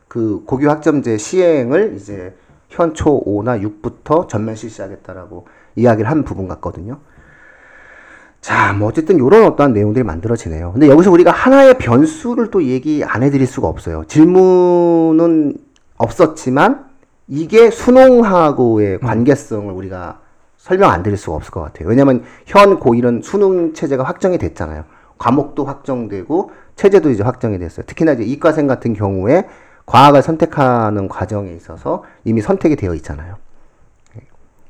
그 0.10 0.44
고교 0.46 0.70
학점제 0.70 1.18
시행을 1.18 1.94
이제 1.96 2.36
현초 2.68 3.24
5나 3.24 3.64
6부터 3.82 4.28
전면 4.28 4.56
실시하겠다라고 4.56 5.48
이야기를 5.76 6.10
한 6.10 6.24
부분 6.24 6.48
같거든요. 6.50 6.98
자, 8.42 8.74
뭐 8.74 8.88
어쨌든 8.88 9.18
이런 9.18 9.46
어떠한 9.46 9.74
내용들이 9.74 10.04
만들어지네요. 10.04 10.72
근데 10.72 10.88
여기서 10.88 11.12
우리가 11.12 11.32
하나의 11.32 11.78
변수를 11.78 12.50
또 12.50 12.64
얘기 12.64 13.04
안 13.04 13.22
해드릴 13.22 13.46
수가 13.46 13.68
없어요. 13.68 14.04
질문은 14.08 15.58
없었지만 15.98 16.86
이게 17.28 17.70
수능하고의 17.70 19.00
관계성을 19.02 19.72
우리가 19.72 20.22
설명 20.58 20.90
안 20.90 21.04
드릴 21.04 21.18
수가 21.18 21.36
없을 21.36 21.52
것 21.52 21.62
같아요. 21.62 21.88
왜냐면 21.88 22.24
현 22.46 22.80
고1은 22.80 23.24
수능 23.24 23.74
체제가 23.74 24.04
확정이 24.04 24.38
됐잖아요. 24.40 24.86
과목도 25.20 25.66
확정되고 25.66 26.52
체제도 26.76 27.12
이제 27.12 27.24
확정이 27.24 27.60
됐어요. 27.60 27.86
특히나 27.86 28.14
이제 28.14 28.24
이과생 28.24 28.66
같은 28.66 28.94
경우에 28.94 29.46
과학을 29.90 30.22
선택하는 30.22 31.08
과정에 31.08 31.52
있어서 31.54 32.04
이미 32.24 32.42
선택이 32.42 32.76
되어 32.76 32.94
있잖아요. 32.94 33.38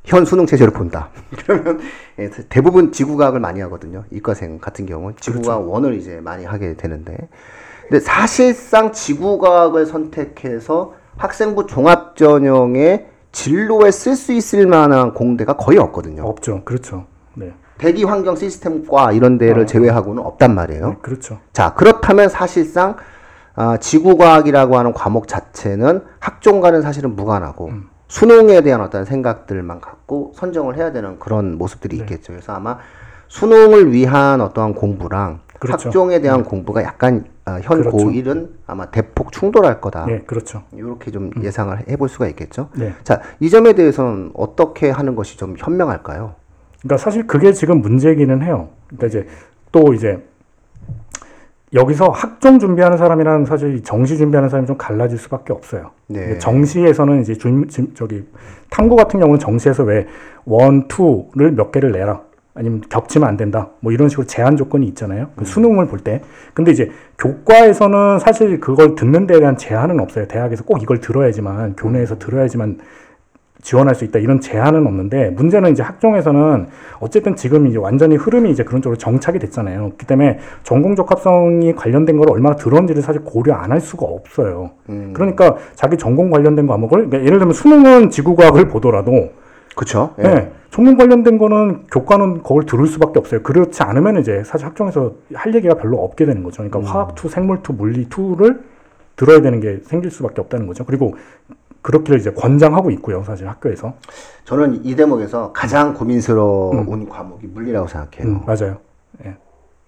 현 0.06 0.24
수능 0.24 0.46
체제를 0.46 0.72
본다. 0.72 1.10
그러면 1.46 1.82
예, 2.20 2.30
대부분 2.48 2.94
지구과학을 2.94 3.42
많이 3.42 3.60
하거든요. 3.62 4.06
이과생 4.12 4.60
같은 4.60 4.86
경우는 4.86 5.18
지구과학 5.20 5.70
원을 5.70 5.96
이제 5.96 6.22
많이 6.22 6.46
하게 6.46 6.76
되는데, 6.76 7.18
근데 7.82 8.00
사실상 8.00 8.94
지구과학을 8.94 9.86
선택해서 9.86 10.94
학생부 11.18 11.68
종합 11.68 12.16
전형의 12.16 13.08
진로에 13.34 13.92
쓸 13.92 14.16
수 14.16 14.32
있을 14.32 14.68
만한 14.68 15.14
공대가 15.14 15.58
거의 15.58 15.78
없거든요. 15.80 16.24
없죠. 16.24 16.64
그렇죠. 16.64 17.06
네, 17.36 17.54
대기 17.78 18.06
환경 18.06 18.38
시스템과 18.38 19.12
이런 19.12 19.38
데를 19.38 19.68
제외하고는 19.68 20.24
없단 20.24 20.56
말이에요. 20.56 20.90
네, 20.90 20.98
그렇죠. 21.02 21.40
자, 21.52 21.74
그렇다면 21.74 22.30
사실상 22.30 22.96
아, 23.56 23.78
지구과학이라고 23.78 24.78
하는 24.78 24.94
과목 24.94 25.28
자체는 25.28 26.04
학종과는 26.20 26.82
사실은 26.82 27.16
무관하고 27.16 27.72
수능에 28.08 28.62
대한 28.62 28.82
어떤 28.82 29.06
생각들만 29.06 29.82
갖고 29.82 30.32
선정을 30.36 30.78
해야 30.78 30.92
되는 30.92 31.20
그런 31.20 31.58
모습들이 31.58 31.98
네. 31.98 32.04
있겠죠. 32.04 32.34
그래서 32.34 32.54
아마 32.54 32.80
수능을 33.28 33.92
위한 33.92 34.42
어떠한 34.42 34.74
공부랑 34.74 35.42
그렇죠. 35.60 35.90
학종에 35.90 36.20
대한 36.20 36.44
공부가 36.44 36.84
약간 36.84 37.26
아, 37.46 37.60
현 37.62 37.82
그렇죠. 37.82 37.98
고1은 37.98 38.50
아마 38.66 38.88
대폭 38.88 39.32
충돌할 39.32 39.82
거다. 39.82 40.06
네, 40.06 40.22
그렇죠. 40.22 40.64
이렇게 40.74 41.12
좀 41.12 41.32
예상을 41.42 41.88
해볼 41.90 42.10
수가 42.10 42.28
있겠죠. 42.30 42.70
네. 42.76 42.94
자, 43.04 43.22
이 43.40 43.50
점에 43.50 43.74
대해서는 43.74 44.32
어떻게 44.34 44.90
하는 44.90 45.16
것이 45.16 45.38
좀 45.38 45.56
현명할까요? 45.58 46.36
그러니까 46.82 46.98
사실 46.98 47.28
그게 47.28 47.52
지금 47.52 47.82
문제기는 47.82 48.42
해요. 48.42 48.70
그러니까 48.88 49.08
이제 49.08 49.28
또 49.72 49.94
이제 49.94 50.26
여기서 51.74 52.08
학종 52.10 52.58
준비하는 52.58 52.98
사람이랑 52.98 53.46
사실 53.46 53.76
이 53.76 53.82
정시 53.84 54.18
준비하는 54.18 54.50
사람이 54.50 54.66
좀 54.68 54.78
갈라질 54.78 55.18
수밖에 55.20 55.54
없어요. 55.54 55.92
네. 56.08 56.38
정시에서는 56.40 57.22
이제 57.22 57.36
준, 57.36 57.68
진- 57.68 57.92
저기 57.94 58.24
탐구 58.70 58.96
같은 58.96 59.20
경우는 59.20 59.40
정시에서 59.40 59.84
왜 59.84 60.08
원, 60.46 60.88
투를 60.88 61.52
몇 61.52 61.72
개를 61.72 61.92
내라. 61.92 62.22
아니면 62.56 62.82
겹치면 62.90 63.30
안 63.30 63.38
된다. 63.38 63.70
뭐 63.80 63.92
이런 63.94 64.10
식으로 64.10 64.26
제한 64.28 64.58
조건이 64.58 64.86
있잖아요. 64.88 65.28
그 65.36 65.46
수능을 65.46 65.86
볼 65.88 66.00
때. 66.00 66.22
근데 66.54 66.72
이제 66.72 66.90
교과에서는 67.20 68.20
사실 68.20 68.60
그걸 68.60 68.96
듣는 68.96 69.28
데에 69.28 69.40
대한 69.40 69.56
제한은 69.56 70.00
없어요. 70.00 70.28
대학에서 70.28 70.64
꼭 70.66 70.82
이걸 70.82 71.00
들어야지만 71.00 71.76
교내에서 71.76 72.18
들어야지만 72.18 72.80
지원할 73.62 73.96
수 73.96 74.06
있다 74.06 74.20
이런 74.20 74.40
제한은 74.40 74.86
없는데 74.86 75.32
문제는 75.32 75.72
이제 75.72 75.84
학종에서는 75.84 76.68
어쨌든 77.00 77.36
지금 77.36 77.68
이제 77.68 77.78
완전히 77.78 78.16
흐름이 78.16 78.50
이제 78.52 78.64
그런 78.64 78.82
쪽으로 78.82 78.98
정착이 78.98 79.40
됐잖아요. 79.40 79.80
그렇기 79.86 80.06
때문에 80.06 80.40
전공 80.64 80.96
적합성이 80.96 81.74
관련된 81.76 82.18
걸 82.18 82.30
얼마나 82.30 82.56
들어온 82.56 82.82
지를 82.82 83.02
사실 83.02 83.22
고려 83.24 83.54
안 83.56 83.70
할 83.70 83.80
수가 83.82 84.06
없어요. 84.08 84.72
음. 84.90 85.12
그러니까 85.14 85.58
자기 85.76 85.96
전공 85.98 86.32
관련된 86.32 86.66
과목을 86.66 87.10
그러니까 87.10 87.20
예를 87.20 87.38
들면 87.38 87.54
수능은 87.54 88.10
지구과학을 88.10 88.68
보더라도 88.68 89.30
그렇죠. 89.76 90.14
네. 90.18 90.52
전공 90.72 90.98
관련된 90.98 91.38
거는 91.38 91.84
교과는 91.92 92.42
그걸 92.42 92.66
들을 92.66 92.88
수밖에 92.88 93.20
없어요. 93.20 93.42
그렇지 93.44 93.84
않으면 93.84 94.18
이제 94.20 94.44
사실 94.44 94.66
학종에서 94.68 95.14
할 95.34 95.54
얘기가 95.54 95.76
별로 95.76 96.04
없게 96.04 96.26
되는 96.26 96.42
거죠. 96.44 96.64
그러니까 96.64 96.92
화학 96.92 97.16
two, 97.16 97.30
생물 97.30 97.62
two, 97.62 97.74
물리 97.74 98.10
two를 98.10 98.62
들어야 99.16 99.42
되는 99.42 99.60
게 99.60 99.80
생길 99.84 100.10
수밖에 100.12 100.42
없다는 100.42 100.66
거죠. 100.68 100.84
그리고 100.86 101.16
그렇기를 101.82 102.20
이제 102.20 102.32
권장하고 102.32 102.92
있고요. 102.92 103.24
사실 103.24 103.48
학교에서. 103.48 103.94
저는 104.46 104.86
이 104.86 104.96
대목에서 104.96 105.52
가장 105.54 105.94
고민스러운 105.94 107.08
과목이 107.08 107.48
물리라고 107.48 107.88
생각해요. 107.88 108.28
음, 108.34 108.42
맞아요. 108.46 108.78
예. 109.26 109.38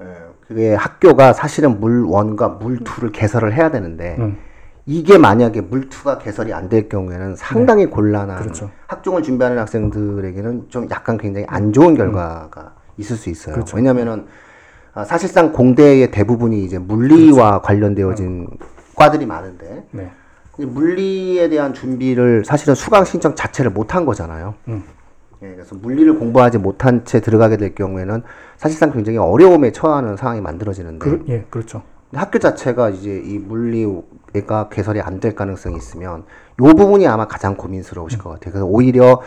예, 0.02 0.06
그게 0.48 0.74
학교가 0.74 1.34
사실은 1.34 1.80
물원과 1.80 2.48
물투를 2.50 3.12
개설을 3.12 3.54
해야 3.54 3.70
되는데 3.72 4.16
음. 4.20 4.38
이게 4.86 5.18
만약에 5.18 5.62
물투가 5.62 6.18
개설이 6.18 6.54
안 6.54 6.68
될 6.70 6.90
경우에는 6.90 7.36
상당히 7.36 7.86
곤란한 7.86 8.42
그렇죠. 8.42 8.72
학종을 8.88 9.22
준비하는 9.22 9.60
학생들에게는 9.60 10.70
좀 10.70 10.88
약간 10.90 11.18
굉장히 11.18 11.46
안 11.50 11.72
좋은 11.72 11.96
결과가 11.96 12.74
있을 12.98 13.16
수 13.16 13.30
있어요. 13.30 13.54
음. 13.54 13.56
그렇죠. 13.56 13.78
왜냐하면은 13.78 14.26
아, 14.94 15.04
사실상 15.06 15.54
공대의 15.54 16.12
대부분이 16.12 16.64
이제 16.64 16.78
물리와 16.80 17.62
관련되어진 17.62 18.48
과들이 18.96 19.26
많은데 19.26 19.86
네. 19.92 20.12
이 20.62 20.66
물리에 20.66 21.50
대한 21.50 21.74
준비를 21.74 22.46
사실은 22.46 22.76
수강 22.76 23.04
신청 23.04 23.34
자체를 23.36 23.72
못한 23.72 24.06
거잖아요. 24.06 24.54
음. 24.68 24.84
예, 25.42 25.54
그래서 25.56 25.76
물리를 25.76 26.20
공부하지 26.20 26.60
못한 26.60 27.04
채 27.04 27.20
들어가게 27.20 27.58
될 27.58 27.74
경우에는 27.74 28.22
사실상 28.58 28.92
굉장히 28.92 29.18
어려움에 29.18 29.72
처하는 29.72 30.16
상황이 30.16 30.40
만들어지는데 30.40 31.00
그, 31.00 31.24
예, 31.30 31.46
그렇죠. 31.50 31.82
학교 32.14 32.38
자체가 32.38 32.90
이제 32.90 33.22
이 33.26 33.40
물리가 33.40 34.70
개설이 34.70 35.02
안 35.02 35.20
될 35.20 35.34
가능성이 35.34 35.78
있으면 35.78 36.26
요 36.62 36.66
부분이 36.76 37.08
아마 37.08 37.28
가장 37.28 37.56
고민스러우실 37.56 38.20
것 38.20 38.30
같아요. 38.30 38.52
그래서 38.52 38.66
오히려 38.68 39.22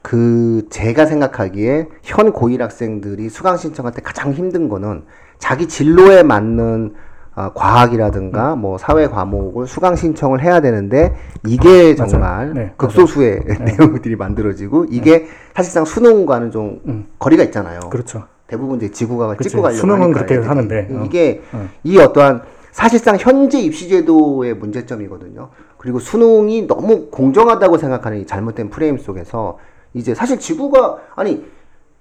그 0.00 0.66
제가 0.70 1.06
생각하기에 1.06 1.88
현 2.02 2.32
고1 2.32 2.58
학생들이 2.58 3.28
수강 3.28 3.56
신청할 3.56 3.92
때 3.92 4.02
가장 4.02 4.32
힘든 4.32 4.68
거는 4.68 5.04
자기 5.38 5.68
진로에 5.68 6.22
맞는 6.24 6.94
아, 7.34 7.50
과학이라든가 7.54 8.56
뭐 8.56 8.76
사회 8.76 9.08
과목을 9.08 9.66
수강 9.66 9.96
신청을 9.96 10.42
해야 10.42 10.60
되는데 10.60 11.14
이게 11.46 11.94
맞아요. 11.96 12.10
정말 12.10 12.52
네, 12.54 12.72
극소수의 12.76 13.40
내용들이 13.64 14.16
만들어지고 14.16 14.86
이게 14.90 15.26
사실상 15.54 15.84
수능과는 15.84 16.50
좀 16.50 16.80
음. 16.86 17.06
거리가 17.18 17.42
있잖아요. 17.44 17.80
그렇죠. 17.90 18.24
대부분 18.46 18.76
이제 18.76 18.90
지구과학을 18.90 19.36
그치. 19.36 19.48
찍고 19.48 19.62
가려고 19.62 19.80
수능은 19.80 20.12
그렇게 20.12 20.34
애들이. 20.34 20.46
하는데, 20.46 20.88
어. 20.90 21.04
이게 21.06 21.40
어. 21.52 21.66
이 21.84 21.98
어떠한 21.98 22.42
사실상 22.70 23.16
현재 23.18 23.58
입시제도의 23.60 24.54
문제점이거든요. 24.54 25.48
그리고 25.78 25.98
수능이 25.98 26.66
너무 26.66 27.06
공정하다고 27.10 27.78
생각하는 27.78 28.18
이 28.20 28.26
잘못된 28.26 28.68
프레임 28.68 28.98
속에서 28.98 29.58
이제 29.94 30.14
사실 30.14 30.38
지구가 30.38 30.98
아니 31.16 31.44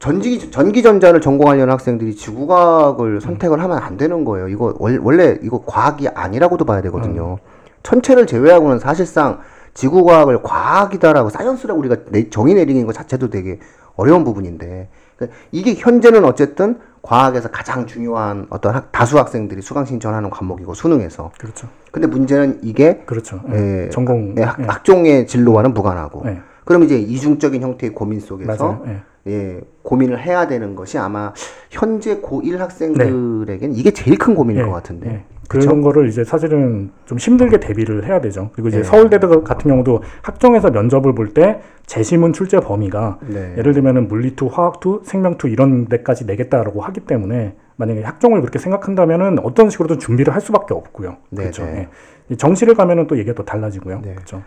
전기 0.06 0.50
전기 0.50 0.82
전자를 0.82 1.22
전공하려는 1.22 1.72
학생들이 1.72 2.16
지구과학을 2.16 3.22
선택을 3.22 3.62
하면 3.62 3.78
안 3.78 3.98
되는 3.98 4.26
거예요. 4.26 4.48
이거 4.48 4.74
월- 4.80 5.00
원래 5.04 5.38
이거 5.44 5.62
과학이 5.64 6.08
아니라고도 6.08 6.66
봐야 6.66 6.82
되거든요. 6.82 7.38
천체를 7.84 8.26
제외하고는 8.26 8.80
사실상 8.80 9.42
지구과학을 9.76 10.42
과학이다라고 10.42 11.30
사이언스라고 11.30 11.80
우리가 11.80 11.98
내- 12.10 12.32
정의 12.32 12.56
내리는 12.56 12.84
것 12.88 12.94
자체도 12.96 13.30
되게 13.30 13.60
어려운 13.96 14.24
부분인데 14.24 14.90
그러니까 15.18 15.38
이게 15.52 15.76
현재는 15.76 16.26
어쨌든 16.26 16.80
과학에서 17.04 17.50
가장 17.52 17.86
중요한 17.86 18.48
어떤 18.50 18.74
학- 18.74 18.92
다수 18.92 19.20
학생들이 19.20 19.62
수강 19.62 19.86
신청하는 19.86 20.32
과목이고 20.32 20.74
수능에서 20.74 21.30
그렇죠. 21.40 21.68
근데 21.92 22.08
문제는 22.08 22.60
이게 22.64 23.04
그렇죠. 23.06 23.40
예, 23.54 23.86
예. 23.86 23.90
전공 23.90 24.34
예, 24.40 24.42
학, 24.42 24.60
예. 24.62 24.64
학종의 24.66 25.28
진로와는 25.28 25.76
무관하고 25.76 26.24
예. 26.26 26.40
그럼 26.72 26.84
이제 26.84 26.98
이중적인 26.98 27.62
형태의 27.62 27.94
고민 27.94 28.20
속에서 28.20 28.66
맞아요. 28.66 28.84
예. 28.88 29.02
예, 29.28 29.62
고민을 29.84 30.20
해야 30.20 30.48
되는 30.48 30.74
것이 30.76 30.98
아마 30.98 31.34
현재 31.70 32.22
고1 32.22 32.58
학생들에게는 32.58 33.76
이게 33.76 33.92
제일 33.92 34.18
큰 34.18 34.34
고민일 34.34 34.64
예, 34.64 34.66
것 34.66 34.72
같은데. 34.72 35.10
예. 35.10 35.24
그런 35.48 35.82
거를 35.82 36.08
이제 36.08 36.24
사실은 36.24 36.92
좀 37.06 37.18
힘들게 37.18 37.60
대비를 37.60 38.08
해야 38.08 38.22
되죠. 38.22 38.52
그리고 38.54 38.70
이제 38.70 38.80
예. 38.80 38.84
서울대 38.84 39.20
같은 39.20 39.70
경우도 39.70 40.02
학종에서 40.22 40.72
면접을 40.72 41.14
볼 41.14 41.34
때 41.34 41.60
재시문 41.86 42.32
출제 42.32 42.62
범위가 42.62 43.20
네. 43.28 43.56
예를 43.58 43.74
들면은 43.74 44.08
물리투, 44.08 44.48
화학투, 44.48 45.02
생명투 45.04 45.50
이런 45.50 45.88
데까지 45.90 46.26
내겠다라고 46.26 46.80
하기 46.82 47.02
때문에 47.02 47.56
만약에 47.76 48.02
학종을 48.02 48.40
그렇게 48.40 48.60
생각한다면은 48.60 49.40
어떤 49.40 49.70
식으로든 49.70 50.00
준비를 50.00 50.34
할 50.34 50.40
수밖에 50.40 50.74
없고요. 50.74 51.18
네, 51.32 51.42
그렇죠. 51.44 51.66
네. 51.66 51.90
정시를 52.38 52.76
가면은 52.76 53.08
또 53.08 53.18
얘기가 53.18 53.34
또 53.34 53.44
달라지고요. 53.44 54.02
네. 54.04 54.14
그렇죠. 54.14 54.42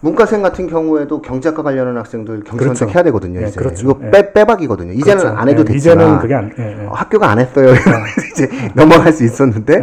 문과생 0.00 0.42
같은 0.42 0.66
경우에도 0.66 1.22
경제학과 1.22 1.62
관련한 1.62 1.96
학생들 1.96 2.44
경제 2.44 2.64
그렇죠. 2.64 2.78
선택해야 2.80 3.02
되거든요. 3.04 3.40
예, 3.42 3.46
이제 3.48 3.58
그렇죠. 3.58 3.82
이거 3.84 3.98
예. 4.04 4.10
빼, 4.10 4.32
빼박이거든요. 4.32 4.92
이제는 4.92 5.18
그렇죠. 5.22 5.36
안 5.38 5.48
해도 5.48 5.60
예, 5.60 5.64
됐지만 5.64 5.96
이제는 5.98 6.18
그게 6.20 6.34
안 6.34 6.52
예, 6.58 6.82
예. 6.82 6.86
어, 6.86 6.92
학교가 6.92 7.30
안 7.30 7.38
했어요. 7.38 7.72
이제 8.32 8.48
넘어갈 8.74 9.12
수 9.12 9.24
있었는데 9.24 9.74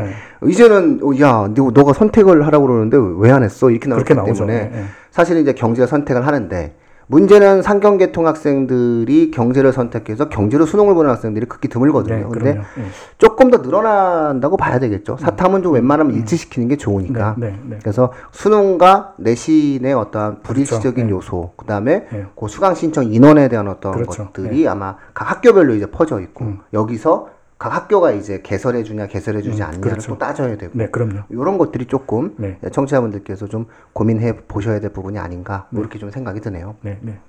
예. 0.45 0.49
이제는 0.49 0.99
어, 1.03 1.11
야, 1.19 1.49
너, 1.53 1.71
너가 1.73 1.93
선택을 1.93 2.45
하라고 2.45 2.67
그러는데 2.67 2.97
왜 3.17 3.31
안 3.31 3.43
했어? 3.43 3.71
이렇게 3.71 3.89
나오기. 3.89 4.03
때문에. 4.05 4.71
사실은 5.11 5.41
이제 5.41 5.53
경제를 5.53 5.87
선택을 5.87 6.25
하는데 6.27 6.75
문제는 7.07 7.61
상경계통 7.61 8.27
학생들이 8.27 9.31
경제를 9.31 9.73
선택해서 9.73 10.29
경제로 10.29 10.65
수능을 10.65 10.93
보는 10.95 11.11
학생들이 11.11 11.45
극히 11.47 11.67
드물거든요. 11.67 12.15
네, 12.15 12.23
근데 12.23 12.39
그럼요. 12.53 12.67
예. 12.79 12.83
조금 13.17 13.51
더 13.51 13.57
늘어난다고 13.57 14.57
봐야 14.57 14.79
되겠죠. 14.79 15.17
사탐은 15.17 15.63
좀 15.63 15.73
웬만하면 15.73 16.15
일치시키는 16.15 16.67
게 16.67 16.77
좋으니까. 16.77 17.35
네, 17.37 17.47
네, 17.47 17.59
네. 17.69 17.79
그래서 17.81 18.11
수능과 18.31 19.15
내신의 19.17 19.93
어떠한 19.93 20.41
불일치적인 20.43 21.07
그렇죠. 21.07 21.15
요소, 21.15 21.51
그다음에 21.57 22.07
네. 22.11 22.25
그 22.35 22.47
수강 22.47 22.75
신청 22.75 23.11
인원에 23.11 23.47
대한 23.49 23.67
어떤 23.67 23.93
그렇죠. 23.93 24.25
것들이 24.25 24.67
아마 24.67 24.95
각 25.13 25.29
학교별로 25.29 25.75
이제 25.75 25.85
퍼져 25.87 26.19
있고 26.21 26.45
음. 26.45 26.59
여기서 26.73 27.27
각 27.57 27.73
학교가 27.73 28.11
이제 28.11 28.41
개설해 28.41 28.83
주냐 28.83 29.07
개설해 29.07 29.41
주지 29.41 29.61
음, 29.61 29.67
않냐를 29.67 29.81
그렇죠. 29.81 30.13
또 30.13 30.17
따져야 30.17 30.57
되고 30.57 30.71
네, 30.75 30.89
그럼요. 30.89 31.23
이런 31.29 31.57
것들이 31.57 31.85
조금 31.85 32.35
네. 32.37 32.57
청취자분들께서 32.71 33.47
좀 33.47 33.67
고민해 33.93 34.45
보셔야 34.47 34.79
될 34.79 34.91
부분이 34.91 35.19
아닌가 35.19 35.67
뭐 35.69 35.81
이렇게 35.81 35.99
좀 35.99 36.11
생각이 36.11 36.41
드네요. 36.41 36.75
네, 36.81 36.97
네. 37.01 37.19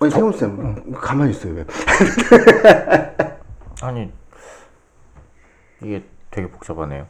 아니 0.00 0.10
세훈 0.10 0.32
쌤 0.32 0.92
가만히 0.94 1.30
있어요 1.30 1.54
왜? 1.54 1.64
아니 3.82 4.12
이게 5.80 6.04
되게 6.30 6.50
복잡하네요. 6.50 7.06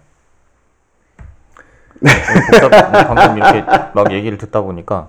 복잡, 2.01 2.71
방금 3.07 3.37
이렇게 3.39 3.65
막 3.95 4.13
얘기를 4.13 4.37
듣다 4.39 4.61
보니까 4.61 5.09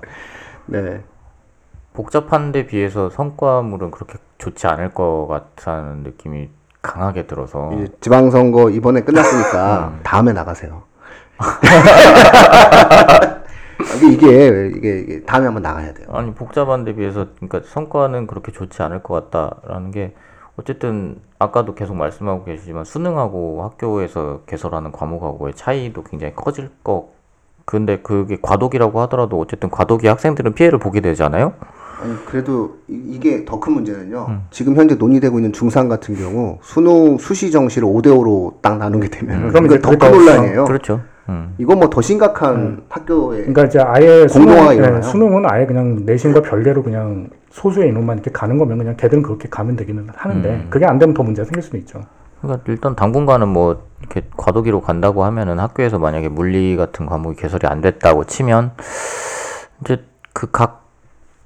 네. 0.66 1.04
복잡한데 1.94 2.66
비해서 2.68 3.10
성과물은 3.10 3.92
그렇게 3.92 4.16
좋지 4.38 4.68
않을 4.68 4.94
것 4.94 5.28
같다는 5.28 6.04
느낌이 6.04 6.50
강하게 6.82 7.28
들어서 7.28 7.72
지방선거 8.02 8.70
이번에 8.72 9.02
음. 9.02 9.06
끝났으니까 9.06 10.00
다음에 10.04 10.34
나가세요. 10.34 10.84
이게, 13.98 14.08
이게 14.12 14.72
이게 14.76 15.00
이게 15.00 15.22
다음에 15.24 15.46
한번 15.46 15.64
나가야 15.64 15.94
돼요. 15.94 16.08
아니 16.12 16.34
복잡한데 16.34 16.96
비해서 16.96 17.28
그러니까 17.36 17.62
성과는 17.66 18.28
그렇게 18.28 18.52
좋지 18.52 18.82
않을 18.82 19.04
것 19.04 19.30
같다라는 19.32 19.92
게 19.92 20.14
어쨌든 20.58 21.20
아까도 21.40 21.74
계속 21.74 21.96
말씀하고 21.96 22.44
계시지만 22.44 22.86
수능하고 22.86 23.64
학교에서 23.64 24.42
개설하는 24.46 24.92
과목하고의 24.92 25.56
차이도 25.56 26.04
굉장히 26.04 26.34
커질 26.36 26.70
거 26.84 27.10
근데 27.66 28.00
그게 28.00 28.38
과도기라고 28.42 29.00
하더라도 29.02 29.40
어쨌든 29.40 29.70
과도기 29.70 30.08
학생들은 30.08 30.54
피해를 30.54 30.80
보게 30.80 31.00
되잖아요. 31.00 31.54
아니 32.02 32.26
그래도 32.26 32.78
이, 32.88 33.20
게 33.20 33.46
더 33.46 33.60
큰 33.60 33.74
문제는요. 33.74 34.26
음. 34.30 34.42
지금 34.52 34.76
현재 34.76 34.96
논의되고 34.96 35.38
있는 35.40 35.54
중상 35.54 35.88
같은 35.88 36.16
경우 36.16 36.58
수능 36.62 37.18
수시 37.18 37.52
정시를 37.52 37.88
5대 37.88 38.08
5로 38.08 38.56
딱 38.62 38.78
나누게 38.78 39.10
되면 39.10 39.44
음. 39.44 39.50
그럼 39.50 39.66
이거 39.66 39.76
이제 39.76 39.82
더큰 39.82 40.00
더- 40.00 40.10
논란이에요. 40.10 40.66
그렇죠. 40.66 41.02
음. 41.30 41.56
이건 41.58 41.80
뭐 41.80 41.90
더 41.90 42.02
심각한 42.02 42.84
학교의 42.90 43.42
그러니까 43.46 43.64
이제 43.66 43.80
아예 43.80 44.26
공동화가 44.28 44.74
수능. 44.74 44.98
예, 44.98 45.02
수능은 45.02 45.44
아예 45.50 45.66
그냥 45.66 46.02
내신과 46.06 46.42
별개로 46.42 46.84
그냥 46.84 47.30
소수의 47.52 47.90
인원만 47.90 48.18
이렇게 48.18 48.32
가는 48.32 48.58
거면 48.58 48.78
그냥 48.80 48.96
걔들은 48.98 49.24
그렇게 49.24 49.48
가면 49.48 49.76
되기는 49.78 50.08
하는데 50.14 50.50
음. 50.50 50.68
그게 50.70 50.86
안 50.86 51.00
되면 51.00 51.14
더 51.14 51.24
문제가 51.24 51.46
생길 51.46 51.62
수도 51.62 51.78
있죠. 51.78 52.02
그러니까 52.42 52.64
일단 52.68 52.96
당분간은 52.98 53.48
뭐 53.48 53.84
이렇게 54.02 54.24
과도기로 54.36 54.82
간다고 54.82 55.24
하면은 55.24 55.60
학교에서 55.60 55.98
만약에 55.98 56.28
물리 56.28 56.76
같은 56.76 57.06
과목이 57.06 57.38
개설이 57.42 57.68
안 57.68 57.80
됐다고 57.80 58.26
치면 58.26 58.72
이제 59.82 60.04
그각 60.34 60.83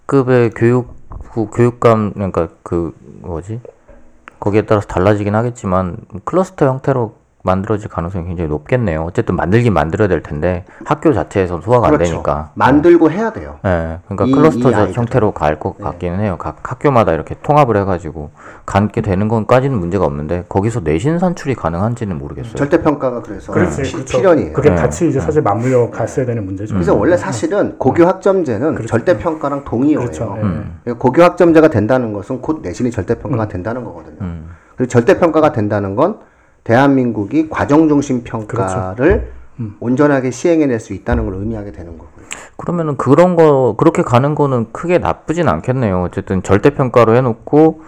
급의 0.08 0.52
교육 0.52 0.96
그 1.32 1.48
교육감 1.52 2.14
그러니까 2.14 2.50
그 2.64 2.96
뭐지? 3.22 3.62
거기에 4.40 4.64
따라서 4.64 4.88
달라지긴 4.88 5.36
하겠지만 5.36 5.98
클러스터 6.26 6.66
형태로 6.68 7.16
만들어질 7.52 7.90
가능성이 7.90 8.26
굉장히 8.28 8.50
높겠네요. 8.50 9.04
어쨌든 9.04 9.36
만들긴 9.36 9.74
만들어야 9.74 10.08
될 10.08 10.22
텐데 10.22 10.66
학교 10.86 11.14
자체에서 11.14 11.62
소화가 11.62 11.88
안 11.88 11.94
그렇죠. 11.94 12.12
되니까. 12.12 12.52
만들고 12.54 13.10
해야 13.10 13.32
돼요. 13.32 13.56
예, 13.66 13.98
그러니까 14.08 14.26
이- 14.26 14.32
클러스터 14.32 14.70
이. 14.90 14.94
형태로 14.94 15.32
갈 15.32 15.58
것 15.58 15.78
같기는 15.80 16.20
해요. 16.20 16.36
각 16.38 16.58
학교마다 16.62 17.14
이렇게 17.14 17.36
통합을 17.42 17.78
해가지고 17.78 18.30
갖게 18.66 19.02
되는 19.02 19.28
건까지는 19.28 19.76
문제가 19.80 20.06
없는데 20.06 20.44
거기서 20.50 20.82
내신 20.84 21.18
산출이 21.18 21.56
가능한지는 21.56 22.18
모르겠어요. 22.20 22.54
절대 22.56 22.82
평가가 22.82 23.22
그래서 23.24 23.52
그렇지, 23.54 23.82
피- 23.82 23.94
그렇죠. 23.94 24.18
필연이에요. 24.18 24.54
그게 24.54 24.70
네. 24.70 24.76
같이 24.76 25.08
이제 25.10 25.20
사실 25.20 25.42
맞물려 25.42 25.90
갔어야 25.90 26.26
되는 26.26 26.46
문제죠. 26.46 26.74
그래서 26.76 26.94
원래 26.94 27.16
사실은 27.18 27.78
고교 27.80 28.06
학점제는 28.06 28.86
절대 28.88 29.18
평가랑 29.18 29.64
동의어예요. 29.64 30.00
그렇죠. 30.00 30.36
예. 30.38 30.42
음. 30.42 30.80
그러니까 30.84 31.02
고교 31.02 31.24
학점제가 31.24 31.70
된다는 31.70 32.12
것은 32.14 32.42
곧 32.42 32.60
내신이 32.62 32.92
절대 32.92 33.16
평가가 33.16 33.48
된다는 33.48 33.84
거거든요. 33.86 34.18
음. 34.22 34.50
그리고 34.76 34.90
절대 34.90 35.18
평가가 35.18 35.54
된다는 35.54 35.96
건 35.96 36.20
대한민국이 36.78 37.48
과정 37.50 37.88
중심 37.88 38.24
평가를 38.26 39.32
음. 39.62 39.78
온전하게 39.80 40.32
시행해낼 40.32 40.82
수 40.82 40.94
있다는 40.94 41.24
걸 41.26 41.36
의미하게 41.36 41.72
되는 41.72 41.94
거고요. 41.98 42.26
그러면은 42.58 42.98
그런 42.98 43.38
거 43.38 43.76
그렇게 43.78 44.02
가는 44.02 44.36
거는 44.36 44.74
크게 44.74 44.98
나쁘진 44.98 45.48
않겠네요. 45.48 46.04
어쨌든 46.04 46.44
절대 46.44 46.72
평가로 46.72 47.16
해놓고 47.16 47.82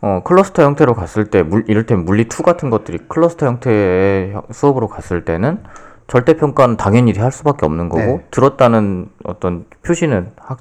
어 0.00 0.20
클러스터 0.24 0.64
형태로 0.64 0.94
갔을 0.94 1.26
때 1.26 1.42
물, 1.44 1.64
이를테면 1.68 2.04
물리 2.04 2.22
2 2.24 2.42
같은 2.42 2.70
것들이 2.70 2.98
클러스터 3.08 3.46
형태의 3.46 4.32
형- 4.32 4.42
수업으로 4.50 4.88
갔을 4.88 5.24
때는 5.24 5.60
절대 6.06 6.36
평가는 6.36 6.76
당연히 6.76 7.12
할 7.18 7.32
수밖에 7.32 7.64
없는 7.64 7.88
거고 7.88 8.02
네. 8.02 8.24
들었다는 8.30 9.08
어떤 9.24 9.64
표시는 9.82 10.28
학 10.38 10.58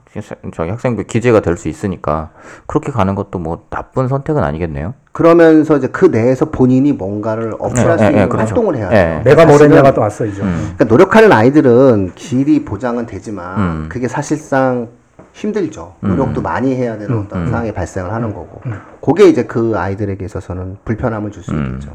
저희 0.54 0.70
학생부 0.70 1.04
기재가 1.04 1.42
될 1.42 1.58
수 1.58 1.68
있으니까 1.68 2.32
그렇게 2.66 2.92
가는 2.92 3.14
것도 3.14 3.40
뭐 3.40 3.66
나쁜 3.70 4.08
선택은 4.08 4.44
아니겠네요. 4.44 4.94
그러면서 5.12 5.78
이제 5.78 5.88
그 5.88 6.06
내에서 6.06 6.46
본인이 6.46 6.92
뭔가를 6.94 7.54
어필할 7.60 8.00
수 8.00 8.04
네, 8.06 8.10
있는 8.10 8.24
네, 8.24 8.28
그렇죠. 8.28 8.46
활동을 8.48 8.76
해야죠. 8.78 8.94
네. 8.94 9.22
내가 9.24 9.46
뭘 9.46 9.58
사실은 9.60 9.72
했냐가 9.78 9.94
또 9.94 10.02
왔어이죠. 10.02 10.44
음. 10.44 10.60
그러니까 10.76 10.86
노력하는 10.86 11.32
아이들은 11.32 12.14
길이 12.16 12.66
보장은 12.66 13.06
되지만 13.06 13.60
음. 13.60 13.86
그게 13.90 14.08
사실상 14.08 14.88
힘들죠. 15.34 15.96
노력도 16.00 16.42
많이 16.42 16.76
해야 16.76 16.98
되는 16.98 17.20
어떤 17.20 17.42
음. 17.44 17.48
상황이 17.48 17.72
발생을 17.72 18.12
하는 18.12 18.34
거고. 18.34 18.62
그게 19.02 19.28
이제 19.28 19.44
그 19.44 19.74
아이들에게 19.76 20.24
있어서는 20.26 20.78
불편함을 20.86 21.32
줄수 21.32 21.52
음. 21.52 21.66
있겠죠. 21.76 21.92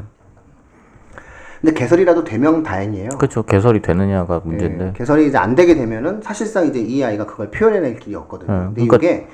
근데 1.61 1.73
개설이라도 1.73 2.23
되면 2.23 2.63
다행이에요. 2.63 3.09
그렇죠. 3.17 3.43
개설이 3.43 3.81
되느냐가 3.81 4.41
문제인데. 4.43 4.87
예, 4.87 4.93
개설이 4.95 5.27
이제 5.27 5.37
안 5.37 5.55
되게 5.55 5.75
되면은 5.75 6.21
사실상 6.21 6.65
이제 6.67 6.79
이 6.79 7.03
아이가 7.03 7.25
그걸 7.25 7.51
표현해낼 7.51 7.99
길이 7.99 8.15
없거든요. 8.15 8.51
네, 8.51 8.59
근데 8.65 8.85
그러니까- 8.87 8.95
이게 8.97 9.27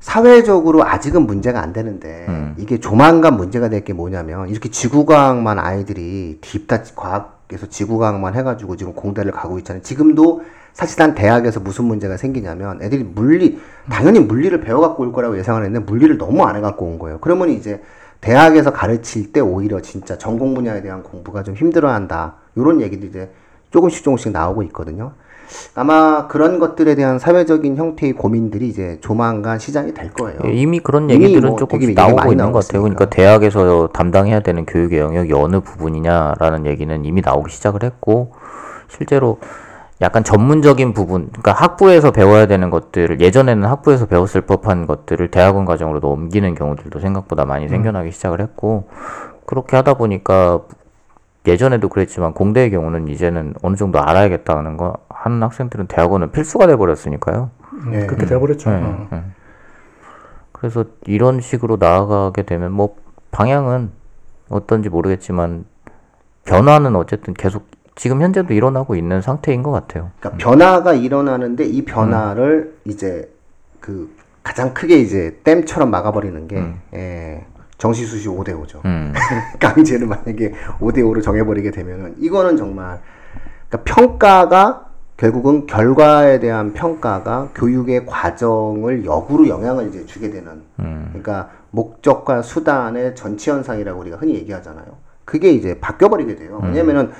사회적으로 0.00 0.84
아직은 0.84 1.22
문제가 1.26 1.60
안 1.62 1.72
되는데 1.72 2.26
음. 2.28 2.54
이게 2.58 2.78
조만간 2.78 3.36
문제가 3.36 3.68
될 3.68 3.84
게 3.84 3.92
뭐냐면 3.92 4.48
이렇게 4.48 4.70
지구과학만 4.70 5.58
아이들이 5.58 6.38
딥다 6.40 6.82
과학에서 6.94 7.66
지구과학만 7.68 8.34
해가지고 8.34 8.76
지금 8.76 8.94
공대를 8.94 9.32
가고 9.32 9.58
있잖아요. 9.58 9.82
지금도 9.82 10.42
사실상 10.72 11.14
대학에서 11.14 11.60
무슨 11.60 11.84
문제가 11.84 12.16
생기냐면 12.16 12.82
애들이 12.82 13.04
물리 13.04 13.58
당연히 13.90 14.20
물리를 14.20 14.58
배워갖고 14.60 15.02
올 15.04 15.12
거라고 15.12 15.38
예상을 15.38 15.62
했는데 15.64 15.84
물리를 15.86 16.16
너무 16.18 16.44
안 16.44 16.56
해갖고 16.56 16.84
온 16.86 16.98
거예요. 16.98 17.18
그러면 17.20 17.50
이제 17.50 17.82
대학에서 18.24 18.72
가르칠 18.72 19.32
때 19.32 19.40
오히려 19.40 19.80
진짜 19.80 20.16
전공 20.16 20.54
분야에 20.54 20.80
대한 20.80 21.02
공부가 21.02 21.42
좀 21.42 21.54
힘들어한다. 21.54 22.36
이런 22.56 22.80
얘기들이 22.80 23.10
이제 23.10 23.30
조금씩 23.70 24.02
조금씩 24.02 24.32
나오고 24.32 24.62
있거든요. 24.64 25.12
아마 25.74 26.26
그런 26.26 26.58
것들에 26.58 26.94
대한 26.94 27.18
사회적인 27.18 27.76
형태의 27.76 28.14
고민들이 28.14 28.68
이제 28.68 28.96
조만간 29.02 29.58
시작이 29.58 29.92
될 29.92 30.10
거예요. 30.14 30.38
예, 30.46 30.52
이미 30.54 30.80
그런 30.80 31.10
이미 31.10 31.22
얘기들은 31.22 31.50
뭐 31.50 31.58
조금씩 31.58 31.94
나오고 31.94 32.32
있는 32.32 32.50
것 32.50 32.66
같아요. 32.66 32.80
그러니까 32.80 33.10
대학에서 33.10 33.88
담당해야 33.92 34.40
되는 34.40 34.64
교육의 34.64 35.00
영역이 35.00 35.34
어느 35.34 35.60
부분이냐라는 35.60 36.64
얘기는 36.64 37.04
이미 37.04 37.20
나오기 37.20 37.52
시작을 37.52 37.82
했고 37.82 38.32
실제로 38.88 39.38
약간 40.04 40.22
전문적인 40.22 40.92
부분, 40.92 41.28
그러니까 41.28 41.52
학부에서 41.52 42.10
배워야 42.10 42.46
되는 42.46 42.68
것들을 42.68 43.20
예전에는 43.20 43.66
학부에서 43.66 44.04
배웠을 44.04 44.42
법한 44.42 44.86
것들을 44.86 45.30
대학원 45.30 45.64
과정으로 45.64 46.06
옮기는 46.10 46.54
경우들도 46.54 47.00
생각보다 47.00 47.46
많이 47.46 47.68
생겨나기 47.68 48.10
시작을 48.10 48.42
했고 48.42 48.86
그렇게 49.46 49.76
하다 49.76 49.94
보니까 49.94 50.60
예전에도 51.46 51.88
그랬지만 51.88 52.34
공대의 52.34 52.70
경우는 52.70 53.08
이제는 53.08 53.54
어느 53.62 53.76
정도 53.76 53.98
알아야겠다는 53.98 54.76
거 54.76 54.98
하는 55.08 55.42
학생들은 55.42 55.86
대학원은 55.86 56.32
필수가 56.32 56.66
돼 56.66 56.76
버렸으니까요. 56.76 57.50
네. 57.90 58.06
그렇게 58.06 58.26
돼 58.26 58.38
버렸죠. 58.38 58.70
네, 58.70 58.76
어. 58.76 59.08
네. 59.10 59.22
그래서 60.52 60.84
이런 61.06 61.40
식으로 61.40 61.78
나아가게 61.80 62.42
되면 62.42 62.72
뭐 62.72 62.96
방향은 63.30 63.90
어떤지 64.50 64.90
모르겠지만 64.90 65.64
변화는 66.44 66.94
어쨌든 66.94 67.32
계속 67.32 67.73
지금 67.94 68.22
현재도 68.22 68.52
일어나고 68.52 68.96
있는 68.96 69.22
상태인 69.22 69.62
것 69.62 69.70
같아요. 69.70 70.10
그러니까 70.18 70.44
변화가 70.44 70.94
일어나는데 70.94 71.64
이 71.64 71.84
변화를 71.84 72.76
이제 72.84 73.32
그 73.80 74.10
가장 74.42 74.74
크게 74.74 74.98
이제 74.98 75.38
댐처럼 75.44 75.90
막아버리는 75.90 76.48
게 76.48 76.62
예, 76.94 77.46
정시수시 77.78 78.28
5대 78.28 78.48
5죠. 78.50 78.84
음, 78.84 79.12
강제를 79.60 80.06
만약에 80.06 80.52
5대 80.80 80.98
5로 80.98 81.22
정해버리게 81.22 81.70
되면은 81.70 82.16
이거는 82.18 82.56
정말 82.56 83.00
그러니까 83.68 83.94
평가가 83.94 84.86
결국은 85.16 85.66
결과에 85.66 86.40
대한 86.40 86.72
평가가 86.72 87.50
교육의 87.54 88.04
과정을 88.04 89.04
역으로 89.04 89.48
영향을 89.48 89.88
이제 89.88 90.04
주게 90.06 90.30
되는 90.30 90.62
음, 90.80 91.06
그러니까 91.10 91.50
목적과 91.70 92.42
수단의 92.42 93.14
전치 93.14 93.50
현상이라고 93.50 94.00
우리가 94.00 94.16
흔히 94.16 94.34
얘기하잖아요. 94.34 94.86
그게 95.24 95.52
이제 95.52 95.78
바뀌어 95.80 96.08
버리게 96.08 96.36
돼요. 96.36 96.60
왜냐면은 96.62 97.12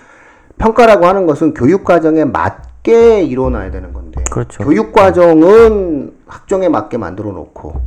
평가라고 0.59 1.07
하는 1.07 1.27
것은 1.27 1.55
교육 1.55 1.85
과정에 1.85 2.25
맞게 2.25 3.23
일어나야 3.23 3.71
되는 3.71 3.93
건데 3.93 4.23
그렇죠. 4.31 4.65
교육 4.65 4.93
과정은 4.93 6.15
학종에 6.27 6.69
맞게 6.69 6.99
만들어 6.99 7.33
놓고 7.33 7.81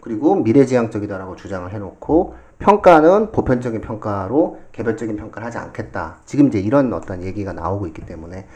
그리고 0.00 0.34
미래지향적이다라고 0.36 1.36
주장을 1.36 1.70
해 1.72 1.78
놓고 1.78 2.34
평가는 2.58 3.32
보편적인 3.32 3.80
평가로 3.80 4.58
개별적인 4.72 5.16
평가를 5.16 5.46
하지 5.46 5.58
않겠다. 5.58 6.16
지금 6.24 6.46
이제 6.48 6.60
이런 6.60 6.92
어떤 6.92 7.22
얘기가 7.22 7.52
나오고 7.52 7.86
있기 7.88 8.06
때문에 8.06 8.46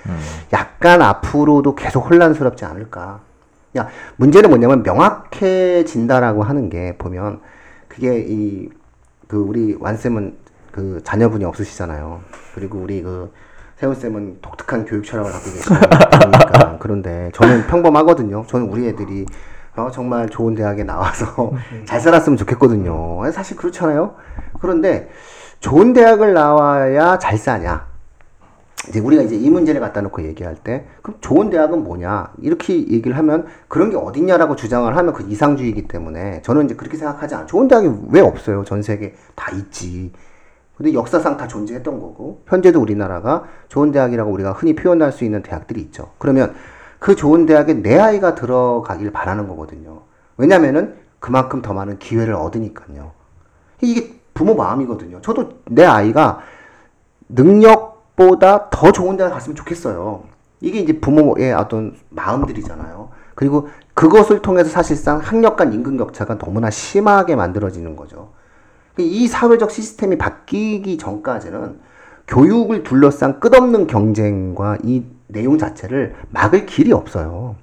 약간 0.52 1.02
앞으로도 1.02 1.74
계속 1.74 2.08
혼란스럽지 2.08 2.64
않을까. 2.64 3.20
야, 3.76 3.88
문제는 4.16 4.50
뭐냐면 4.50 4.82
명확해진다라고 4.82 6.42
하는 6.42 6.70
게 6.70 6.96
보면 6.96 7.40
그게 7.88 8.24
이 8.26 8.68
그 9.28 9.36
우리 9.36 9.76
완쌤은 9.78 10.36
그 10.72 11.00
자녀분이 11.04 11.44
없으시잖아요. 11.44 12.20
그리고 12.54 12.78
우리 12.78 13.02
그 13.02 13.30
세훈 13.78 13.94
쌤은 13.94 14.38
독특한 14.42 14.84
교육 14.84 15.04
철학을 15.04 15.30
갖고 15.30 15.50
계시니까 15.50 16.78
그런데 16.80 17.30
저는 17.32 17.68
평범하거든요. 17.68 18.44
저는 18.48 18.68
우리 18.68 18.88
애들이 18.88 19.24
어, 19.76 19.88
정말 19.92 20.28
좋은 20.28 20.56
대학에 20.56 20.82
나와서 20.82 21.52
잘 21.86 22.00
살았으면 22.00 22.36
좋겠거든요. 22.36 23.30
사실 23.30 23.56
그렇잖아요. 23.56 24.16
그런데 24.60 25.08
좋은 25.60 25.92
대학을 25.92 26.34
나와야 26.34 27.18
잘 27.18 27.38
사냐? 27.38 27.86
이제 28.88 28.98
우리가 28.98 29.22
이제 29.22 29.36
이 29.36 29.48
문제를 29.48 29.80
갖다 29.80 30.00
놓고 30.00 30.22
얘기할 30.22 30.56
때 30.56 30.86
그럼 31.02 31.18
좋은 31.20 31.50
대학은 31.50 31.84
뭐냐 31.84 32.32
이렇게 32.40 32.74
얘기를 32.74 33.16
하면 33.16 33.46
그런 33.68 33.90
게 33.90 33.96
어딨냐라고 33.96 34.56
주장을 34.56 34.96
하면 34.96 35.12
그 35.12 35.24
이상주의이기 35.28 35.86
때문에 35.86 36.42
저는 36.42 36.64
이제 36.64 36.74
그렇게 36.74 36.96
생각하지 36.96 37.34
않아요. 37.36 37.46
좋은 37.46 37.68
대학이 37.68 37.88
왜 38.10 38.20
없어요? 38.20 38.64
전 38.64 38.82
세계 38.82 39.14
다 39.36 39.54
있지. 39.54 40.12
근데 40.78 40.94
역사상 40.94 41.36
다 41.36 41.48
존재했던 41.48 42.00
거고 42.00 42.42
현재도 42.46 42.80
우리나라가 42.80 43.44
좋은 43.68 43.90
대학이라고 43.90 44.30
우리가 44.30 44.52
흔히 44.52 44.76
표현할 44.76 45.10
수 45.10 45.24
있는 45.24 45.42
대학들이 45.42 45.80
있죠. 45.80 46.12
그러면 46.18 46.54
그 47.00 47.16
좋은 47.16 47.46
대학에 47.46 47.74
내 47.74 47.98
아이가 47.98 48.36
들어가길 48.36 49.10
바라는 49.10 49.48
거거든요. 49.48 50.02
왜냐면은 50.36 50.94
그만큼 51.18 51.62
더 51.62 51.74
많은 51.74 51.98
기회를 51.98 52.34
얻으니까요. 52.34 53.10
이게 53.80 54.20
부모 54.34 54.54
마음이거든요. 54.54 55.20
저도 55.20 55.50
내 55.66 55.84
아이가 55.84 56.38
능력보다 57.28 58.70
더 58.70 58.92
좋은 58.92 59.16
데 59.16 59.28
갔으면 59.28 59.56
좋겠어요. 59.56 60.22
이게 60.60 60.78
이제 60.78 61.00
부모의 61.00 61.54
어떤 61.54 61.96
마음들이잖아요. 62.10 63.10
그리고 63.34 63.68
그것을 63.94 64.42
통해서 64.42 64.70
사실상 64.70 65.18
학력 65.18 65.56
간 65.56 65.72
임금 65.72 65.96
격차가 65.96 66.38
너무나 66.38 66.70
심하게 66.70 67.34
만들어지는 67.34 67.96
거죠. 67.96 68.30
이 69.02 69.26
사회적 69.26 69.70
시스템이 69.70 70.18
바뀌기 70.18 70.98
전까지는 70.98 71.78
교육을 72.26 72.82
둘러싼 72.82 73.40
끝없는 73.40 73.86
경쟁과 73.86 74.78
이 74.82 75.04
내용 75.28 75.58
자체를 75.58 76.14
막을 76.30 76.66
길이 76.66 76.92
없어요. 76.92 77.56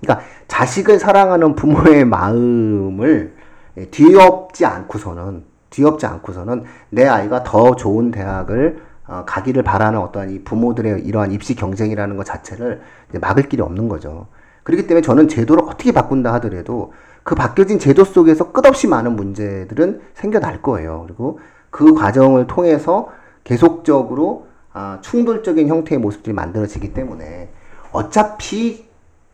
그러니까 0.00 0.26
자식을 0.48 0.98
사랑하는 0.98 1.54
부모의 1.54 2.04
마음을 2.04 3.34
예, 3.78 3.86
뒤엎지 3.86 4.64
않고서는 4.64 5.44
뒤엎지 5.70 6.06
않고서는 6.06 6.64
내 6.90 7.06
아이가 7.06 7.42
더 7.42 7.76
좋은 7.76 8.10
대학을 8.10 8.82
어, 9.08 9.24
가기를 9.26 9.62
바라는 9.62 9.98
어떠한 10.00 10.30
이 10.30 10.42
부모들의 10.42 11.02
이러한 11.02 11.32
입시 11.32 11.54
경쟁이라는 11.54 12.16
것 12.16 12.24
자체를 12.24 12.80
막을 13.20 13.48
길이 13.48 13.62
없는 13.62 13.88
거죠. 13.88 14.26
그렇기 14.62 14.86
때문에 14.86 15.02
저는 15.02 15.28
제도를 15.28 15.62
어떻게 15.64 15.92
바꾼다 15.92 16.32
하더라도 16.34 16.92
그 17.26 17.34
바뀌어진 17.34 17.80
제도 17.80 18.04
속에서 18.04 18.52
끝없이 18.52 18.86
많은 18.86 19.16
문제들은 19.16 20.00
생겨날 20.14 20.62
거예요. 20.62 21.02
그리고 21.08 21.40
그 21.70 21.92
과정을 21.92 22.46
통해서 22.46 23.10
계속적으로 23.42 24.46
아, 24.72 24.98
충돌적인 25.00 25.66
형태의 25.66 26.00
모습들이 26.00 26.32
만들어지기 26.32 26.94
때문에 26.94 27.48
어차피 27.90 28.86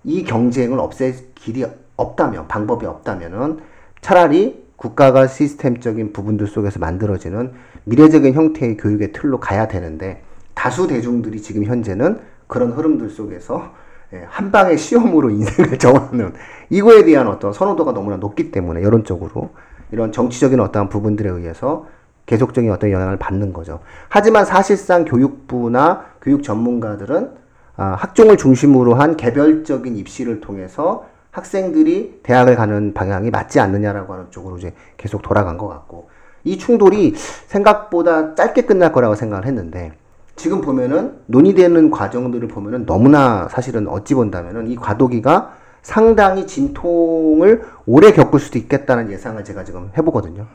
이 0.05 0.25
경쟁을 0.25 0.81
없앨 0.81 1.35
길이 1.35 1.67
없다면 1.97 2.49
방법이 2.49 2.87
없다면은 2.87 3.59
차라리 4.01 4.65
국가가 4.77 5.27
시스템적인 5.27 6.15
부분들 6.15 6.47
속에서 6.47 6.79
만들어지는 6.79 7.53
미래적인 7.85 8.33
형태의 8.33 8.79
교육의 8.79 9.13
틀로 9.13 9.39
가야 9.39 9.69
되는데 9.69 10.23
다수 10.55 10.87
대중들이 10.87 11.43
지금 11.43 11.65
현재는 11.65 12.21
그런 12.47 12.73
흐름들 12.73 13.11
속에서 13.11 13.65
예, 13.65 13.92
한 14.29 14.53
방의 14.53 14.79
시험으로 14.79 15.31
인생을 15.31 15.79
정하는 15.79 16.33
이거에 16.71 17.05
대한 17.05 17.29
어떤 17.29 17.53
선호도가 17.53 17.93
너무나 17.93 18.17
높기 18.17 18.51
때문에 18.51 18.83
여론적으로 18.83 19.51
이런 19.91 20.13
정치적인 20.13 20.59
어떠한 20.61 20.89
부분들에 20.89 21.29
의해서 21.29 21.87
계속적인 22.27 22.71
어떤 22.71 22.91
영향을 22.91 23.19
받는 23.19 23.53
거죠. 23.53 23.81
하지만 24.09 24.45
사실상 24.45 25.05
교육부나 25.05 26.05
교육 26.21 26.43
전문가들은 26.43 27.43
아, 27.77 27.85
학종을 27.99 28.37
중심으로 28.37 28.95
한 28.95 29.17
개별적인 29.17 29.97
입시를 29.97 30.41
통해서 30.41 31.07
학생들이 31.31 32.21
대학을 32.23 32.57
가는 32.57 32.93
방향이 32.93 33.31
맞지 33.31 33.59
않느냐라고 33.59 34.13
하는 34.13 34.27
쪽으로 34.31 34.59
이제 34.59 34.75
계속 34.99 35.23
돌아간 35.23 35.57
것 35.57 35.67
같고 35.69 36.11
이 36.45 36.59
충돌이 36.59 37.15
생각보다 37.17 38.35
짧게 38.35 38.63
끝날 38.63 38.93
거라고 38.93 39.15
생각을 39.15 39.47
했는데 39.47 39.93
지금 40.37 40.61
보면은 40.61 41.19
논의되는 41.27 41.91
과정들을 41.91 42.49
보면은 42.49 42.87
너무나 42.87 43.49
사실은 43.49 43.87
어찌 43.89 44.15
본다면은 44.15 44.69
이 44.69 44.77
과도기가 44.77 45.55
상당히 45.83 46.47
진통을 46.47 47.63
오래 47.87 48.13
겪을 48.13 48.39
수도 48.41 48.59
있겠다는 48.59 49.11
예상을 49.11 49.43
제가 49.45 49.65
지금 49.65 49.91
해보거든요. 49.97 50.47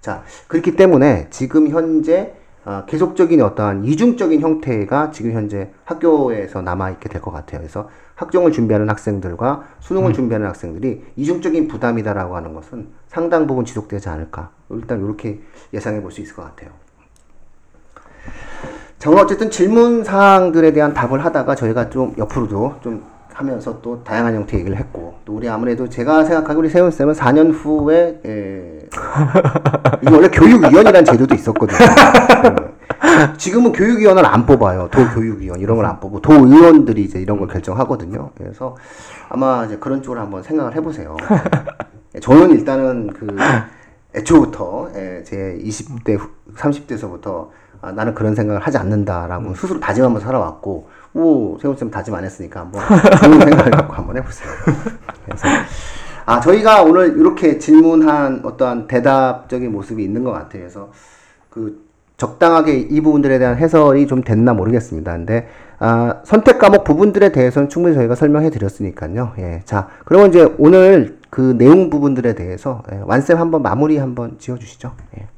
자, 0.00 0.22
그렇기 0.48 0.76
때문에 0.76 1.28
지금 1.30 1.68
현재 1.68 2.34
어, 2.64 2.84
계속적인 2.86 3.40
어떠한 3.40 3.84
이중적인 3.86 4.40
형태가 4.42 5.10
지금 5.12 5.32
현재 5.32 5.70
학교에서 5.84 6.60
남아있게 6.60 7.08
될 7.08 7.22
것 7.22 7.30
같아요. 7.30 7.60
그래서 7.60 7.88
학종을 8.16 8.52
준비하는 8.52 8.90
학생들과 8.90 9.64
수능을 9.80 10.12
준비하는 10.12 10.46
학생들이 10.46 11.04
이중적인 11.16 11.68
부담이다라고 11.68 12.36
하는 12.36 12.52
것은 12.52 12.88
상당 13.08 13.46
부분 13.46 13.64
지속되지 13.64 14.10
않을까. 14.10 14.50
일단 14.70 15.02
이렇게 15.02 15.40
예상해 15.72 16.02
볼 16.02 16.12
수 16.12 16.20
있을 16.20 16.36
것 16.36 16.42
같아요. 16.42 16.70
자, 19.00 19.08
오늘 19.08 19.22
어쨌든 19.22 19.50
질문 19.50 20.04
사항들에 20.04 20.74
대한 20.74 20.92
답을 20.92 21.24
하다가 21.24 21.54
저희가 21.54 21.88
좀 21.88 22.14
옆으로도 22.18 22.74
좀 22.82 23.02
하면서 23.32 23.80
또 23.80 24.04
다양한 24.04 24.34
형태 24.34 24.58
얘기를 24.58 24.76
했고 24.76 25.14
또 25.24 25.36
우리 25.36 25.48
아무래도 25.48 25.88
제가 25.88 26.22
생각하기 26.24 26.58
우리 26.58 26.68
세훈 26.68 26.90
쌤은 26.90 27.14
4년 27.14 27.50
후에 27.50 28.20
에, 28.26 28.78
이게 30.02 30.14
원래 30.14 30.28
교육위원이라는 30.28 31.06
제도도 31.06 31.34
있었거든요. 31.34 31.78
네. 31.80 33.32
지금은 33.38 33.72
교육위원을 33.72 34.26
안 34.26 34.44
뽑아요. 34.44 34.88
도교육위원 34.90 35.60
이런 35.60 35.76
걸 35.76 35.86
안 35.86 35.98
뽑고 35.98 36.20
도의원들이 36.20 37.02
이제 37.02 37.18
이런 37.18 37.38
걸 37.38 37.48
결정하거든요. 37.48 38.32
그래서 38.36 38.76
아마 39.30 39.64
이제 39.64 39.78
그런 39.78 40.02
쪽으로 40.02 40.20
한번 40.20 40.42
생각을 40.42 40.76
해보세요. 40.76 41.16
네. 42.12 42.20
저는 42.20 42.50
일단은 42.50 43.14
그 43.14 43.34
애초부터 44.14 44.90
예, 44.94 45.22
제 45.24 45.58
20대, 45.64 46.20
30대서부터 46.54 47.48
아, 47.82 47.92
나는 47.92 48.14
그런 48.14 48.34
생각을 48.34 48.60
하지 48.60 48.78
않는다라고 48.78 49.54
스스로 49.54 49.80
다짐하면서 49.80 50.24
살아왔고, 50.24 50.88
오, 51.14 51.58
세훈쌤 51.60 51.90
다짐 51.90 52.14
안 52.14 52.24
했으니까 52.24 52.60
한번 52.60 52.82
좋은 53.22 53.40
생각을 53.40 53.70
갖고 53.70 53.94
한번 53.94 54.16
해보세요. 54.16 54.50
그래서, 55.24 55.48
아, 56.26 56.40
저희가 56.40 56.82
오늘 56.82 57.18
이렇게 57.18 57.58
질문한 57.58 58.42
어떠한 58.44 58.86
대답적인 58.86 59.72
모습이 59.72 60.04
있는 60.04 60.24
것 60.24 60.32
같아요. 60.32 60.62
그래서 60.62 60.90
그 61.48 61.90
적당하게 62.16 62.76
이 62.76 63.00
부분들에 63.00 63.38
대한 63.38 63.56
해설이 63.56 64.06
좀 64.06 64.22
됐나 64.22 64.52
모르겠습니다. 64.52 65.12
근데 65.12 65.48
아, 65.78 66.20
선택 66.24 66.58
과목 66.58 66.84
부분들에 66.84 67.32
대해서는 67.32 67.70
충분히 67.70 67.94
저희가 67.94 68.14
설명해 68.14 68.50
드렸으니까요. 68.50 69.32
예. 69.38 69.62
자, 69.64 69.88
그러면 70.04 70.28
이제 70.28 70.54
오늘 70.58 71.18
그 71.30 71.56
내용 71.56 71.88
부분들에 71.88 72.34
대해서 72.34 72.82
예, 72.92 73.00
완쌤 73.04 73.38
한번 73.38 73.62
마무리 73.62 73.96
한번 73.96 74.36
지어 74.38 74.58
주시죠. 74.58 74.92
예. 75.16 75.28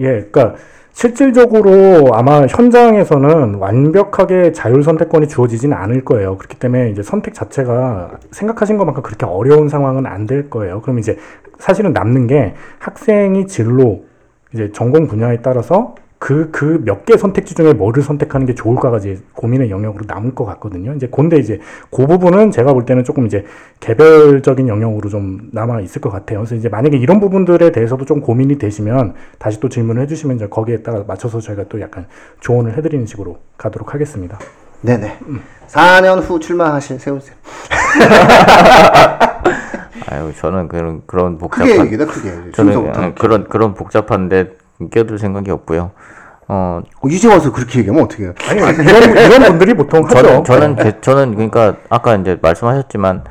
예, 0.00 0.28
그러니까 0.30 0.56
실질적으로 0.92 2.14
아마 2.14 2.46
현장에서는 2.46 3.54
완벽하게 3.54 4.52
자율 4.52 4.82
선택권이 4.82 5.28
주어지지는 5.28 5.76
않을 5.76 6.04
거예요. 6.04 6.36
그렇기 6.36 6.58
때문에 6.58 6.90
이제 6.90 7.02
선택 7.02 7.32
자체가 7.34 8.18
생각하신 8.32 8.76
것만큼 8.76 9.02
그렇게 9.02 9.24
어려운 9.26 9.68
상황은 9.68 10.06
안 10.06 10.26
될 10.26 10.50
거예요. 10.50 10.80
그럼 10.82 10.98
이제 10.98 11.16
사실은 11.58 11.92
남는 11.92 12.26
게 12.26 12.54
학생이 12.78 13.46
진로 13.46 14.04
이제 14.52 14.70
전공 14.72 15.06
분야에 15.06 15.38
따라서 15.42 15.94
그 16.20 16.50
그 16.52 16.82
몇 16.84 17.06
개 17.06 17.16
선택지 17.16 17.54
중에 17.54 17.72
뭐를 17.72 18.02
선택하는 18.02 18.46
게 18.46 18.54
좋을까가 18.54 18.98
이제 18.98 19.18
고민의 19.34 19.70
영역으로 19.70 20.04
남을 20.06 20.34
것 20.34 20.44
같거든요. 20.44 20.92
이제 20.94 21.08
근데 21.10 21.38
이제 21.38 21.60
그 21.90 22.06
부분은 22.06 22.50
제가 22.50 22.74
볼 22.74 22.84
때는 22.84 23.04
조금 23.04 23.24
이제 23.26 23.46
개별적인 23.80 24.68
영역으로 24.68 25.08
좀 25.08 25.48
남아 25.52 25.80
있을 25.80 26.02
것 26.02 26.10
같아요. 26.10 26.40
그래서 26.40 26.54
이제 26.56 26.68
만약에 26.68 26.98
이런 26.98 27.20
부분들에 27.20 27.72
대해서도 27.72 28.04
좀 28.04 28.20
고민이 28.20 28.58
되시면 28.58 29.14
다시 29.38 29.60
또 29.60 29.70
질문을 29.70 30.02
해주시면 30.02 30.36
이제 30.36 30.46
거기에 30.46 30.82
따라 30.82 31.04
맞춰서 31.08 31.40
저희가 31.40 31.64
또 31.70 31.80
약간 31.80 32.04
조언을 32.40 32.76
해드리는 32.76 33.06
식으로 33.06 33.38
가도록 33.56 33.94
하겠습니다. 33.94 34.38
네네. 34.82 35.18
4년 35.68 36.20
후 36.22 36.38
출마하실 36.38 36.98
세훈쌤. 37.00 37.34
아유 40.08 40.32
저는 40.36 40.68
그런 40.68 41.02
그런 41.06 41.38
크게 41.38 41.40
복잡한 41.40 41.86
얘기다, 41.86 42.06
크게. 42.06 42.32
저는 42.52 43.14
그런 43.14 43.44
그런 43.44 43.74
복잡한데 43.74 44.52
껴들 44.88 45.18
생각이 45.18 45.50
없고요. 45.50 45.90
어 46.48 46.80
어, 47.02 47.08
이제 47.08 47.28
와서 47.28 47.52
그렇게 47.52 47.80
얘기하면 47.80 48.04
어떡해요? 48.04 48.32
아니 48.48 48.60
이런 48.60 49.16
이런 49.16 49.42
분들이 49.42 49.74
보통 49.74 50.04
하죠. 50.04 50.14
저는 50.22 50.44
저는 50.44 50.76
개- 50.76 51.00
저는 51.00 51.34
그러니까 51.34 51.76
아까 51.90 52.16
이제 52.16 52.38
말씀하셨지만 52.40 53.22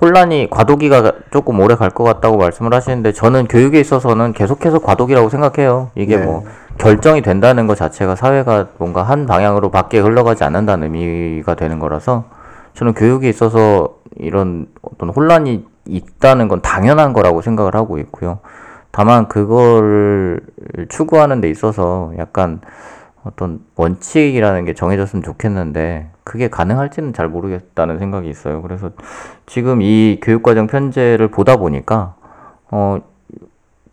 혼란이 0.00 0.48
과도기가 0.50 1.12
조금 1.32 1.58
오래 1.60 1.74
갈 1.74 1.90
것 1.90 2.04
같다고 2.04 2.36
말씀을 2.36 2.72
하시는데 2.74 3.12
저는 3.12 3.46
교육에 3.48 3.80
있어서는 3.80 4.32
계속해서 4.32 4.78
과도기라고 4.80 5.28
생각해요. 5.28 5.90
이게 5.94 6.16
네. 6.18 6.24
뭐 6.24 6.44
결정이 6.78 7.22
된다는 7.22 7.66
것 7.66 7.76
자체가 7.76 8.14
사회가 8.16 8.68
뭔가 8.78 9.02
한 9.02 9.26
방향으로 9.26 9.70
밖에 9.70 9.98
흘러가지 9.98 10.44
않는다는 10.44 10.94
의미가 10.94 11.54
되는 11.54 11.78
거라서 11.78 12.24
저는 12.74 12.94
교육에 12.94 13.28
있어서 13.28 13.96
이런 14.18 14.66
어떤 14.82 15.10
혼란이 15.10 15.64
있다는 15.86 16.48
건 16.48 16.62
당연한 16.62 17.12
거라고 17.12 17.42
생각을 17.42 17.74
하고 17.74 17.98
있고요. 17.98 18.38
다만 18.92 19.26
그걸 19.26 20.40
추구하는 20.88 21.40
데 21.40 21.50
있어서 21.50 22.12
약간 22.18 22.60
어떤 23.24 23.60
원칙이라는 23.76 24.64
게 24.64 24.74
정해졌으면 24.74 25.22
좋겠는데 25.22 26.10
그게 26.24 26.48
가능할지는 26.48 27.12
잘 27.12 27.28
모르겠다는 27.28 27.98
생각이 27.98 28.28
있어요. 28.28 28.62
그래서 28.62 28.90
지금 29.46 29.80
이 29.80 30.18
교육과정 30.22 30.66
편제를 30.66 31.28
보다 31.28 31.56
보니까 31.56 32.14
어 32.70 33.00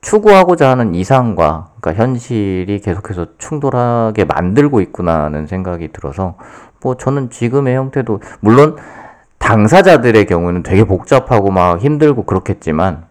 추구하고자 0.02 0.70
하는 0.70 0.96
이상과 0.96 1.70
그러니까 1.80 2.04
현실이 2.04 2.80
계속해서 2.80 3.28
충돌하게 3.38 4.26
만들고 4.26 4.82
있구나는 4.82 5.48
생각이 5.48 5.92
들어서 5.92 6.36
뭐 6.82 6.96
저는 6.96 7.30
지금의 7.30 7.76
형태도 7.76 8.22
물론 8.40 8.78
당사자들의 9.38 10.26
경우는 10.26 10.64
되게 10.64 10.84
복잡하고 10.84 11.52
막 11.52 11.80
힘들고 11.80 12.24
그렇겠지만 12.24 13.09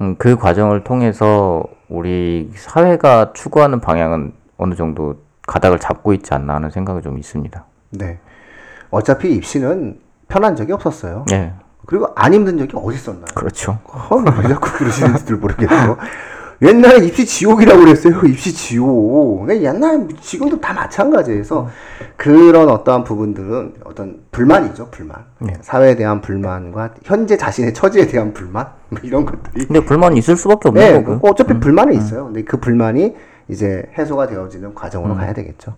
음, 0.00 0.16
그 0.18 0.36
과정을 0.36 0.84
통해서 0.84 1.64
우리 1.88 2.50
사회가 2.54 3.32
추구하는 3.32 3.80
방향은 3.80 4.32
어느 4.58 4.74
정도 4.74 5.16
가닥을 5.46 5.78
잡고 5.78 6.12
있지 6.14 6.34
않나 6.34 6.54
하는 6.54 6.70
생각이 6.70 7.02
좀 7.02 7.18
있습니다. 7.18 7.64
네. 7.90 8.18
어차피 8.90 9.34
입시는 9.34 10.00
편한 10.28 10.56
적이 10.56 10.72
없었어요. 10.72 11.24
네, 11.28 11.54
그리고 11.86 12.08
안 12.16 12.34
힘든 12.34 12.58
적이 12.58 12.72
어디 12.76 12.96
있었나요? 12.96 13.26
그렇죠. 13.34 13.78
어, 13.84 14.16
왜 14.16 14.48
자꾸 14.48 14.70
그러시는지 14.72 15.32
모르겠어. 15.34 15.96
옛날에 16.62 17.04
입시 17.04 17.26
지옥이라고 17.26 17.80
그랬어요. 17.80 18.20
입시 18.26 18.52
지옥. 18.54 19.46
근데 19.46 19.62
옛날에 19.62 20.06
지금도 20.20 20.60
다 20.60 20.72
마찬가지에서 20.72 21.68
그런 22.16 22.68
어떠한 22.68 23.04
부분들은 23.04 23.74
어떤 23.84 24.20
불만이죠, 24.30 24.88
불만. 24.90 25.24
네. 25.38 25.54
사회에 25.60 25.96
대한 25.96 26.20
불만과 26.20 26.94
현재 27.04 27.36
자신의 27.36 27.74
처지에 27.74 28.06
대한 28.06 28.32
불만 28.32 28.68
뭐 28.88 29.00
이런 29.02 29.24
것들이. 29.24 29.66
근데 29.66 29.84
불만이 29.84 30.18
있을 30.18 30.36
수밖에 30.36 30.68
없는 30.68 30.82
네, 30.82 30.92
거고요. 30.94 31.20
그 31.20 31.28
어차피 31.28 31.58
불만은 31.58 31.94
있어요. 31.94 32.24
근데 32.26 32.42
그 32.42 32.58
불만이 32.58 33.14
이제 33.48 33.84
해소가 33.96 34.26
되어지는 34.26 34.74
과정으로 34.74 35.14
가야 35.14 35.32
되겠죠. 35.32 35.74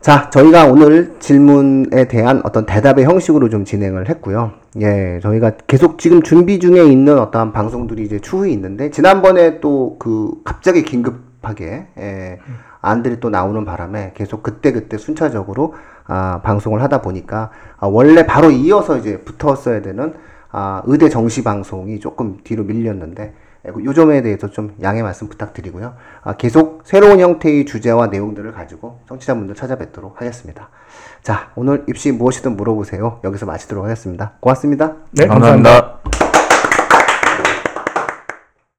자, 0.00 0.30
저희가 0.30 0.66
오늘 0.66 1.16
질문에 1.18 2.06
대한 2.06 2.40
어떤 2.44 2.66
대답의 2.66 3.04
형식으로 3.04 3.48
좀 3.48 3.64
진행을 3.64 4.08
했고요. 4.08 4.52
예, 4.80 5.18
저희가 5.22 5.52
계속 5.66 5.98
지금 5.98 6.22
준비 6.22 6.60
중에 6.60 6.84
있는 6.84 7.18
어떠한 7.18 7.52
방송들이 7.52 8.04
이제 8.04 8.20
추후에 8.20 8.50
있는데, 8.50 8.90
지난번에 8.90 9.60
또 9.60 9.96
그 9.98 10.40
갑자기 10.44 10.82
긴급하게, 10.84 11.88
예, 11.98 12.38
안들이 12.80 13.18
또 13.18 13.28
나오는 13.28 13.64
바람에 13.64 14.12
계속 14.14 14.44
그때그때 14.44 14.98
순차적으로, 14.98 15.74
아, 16.06 16.40
방송을 16.44 16.80
하다 16.82 17.02
보니까, 17.02 17.50
아, 17.78 17.88
원래 17.88 18.24
바로 18.24 18.50
이어서 18.52 18.96
이제 18.98 19.18
붙었어야 19.22 19.82
되는, 19.82 20.14
아, 20.52 20.82
의대 20.86 21.08
정시 21.08 21.42
방송이 21.42 21.98
조금 21.98 22.38
뒤로 22.44 22.62
밀렸는데, 22.62 23.34
예, 23.66 23.84
요 23.84 23.92
점에 23.92 24.22
대해서 24.22 24.48
좀 24.48 24.74
양해 24.82 25.02
말씀 25.02 25.28
부탁드리고요. 25.28 25.94
아, 26.22 26.36
계속 26.36 26.82
새로운 26.84 27.20
형태의 27.20 27.66
주제와 27.66 28.06
내용들을 28.08 28.52
가지고 28.52 29.00
청취자분들 29.08 29.54
찾아뵙도록 29.54 30.20
하겠습니다. 30.20 30.68
자, 31.22 31.50
오늘 31.56 31.84
입시 31.88 32.12
무엇이든 32.12 32.56
물어보세요. 32.56 33.20
여기서 33.24 33.46
마치도록 33.46 33.84
하겠습니다. 33.84 34.32
고맙습니다. 34.40 34.94
네, 35.12 35.26
감사합니다. 35.26 36.07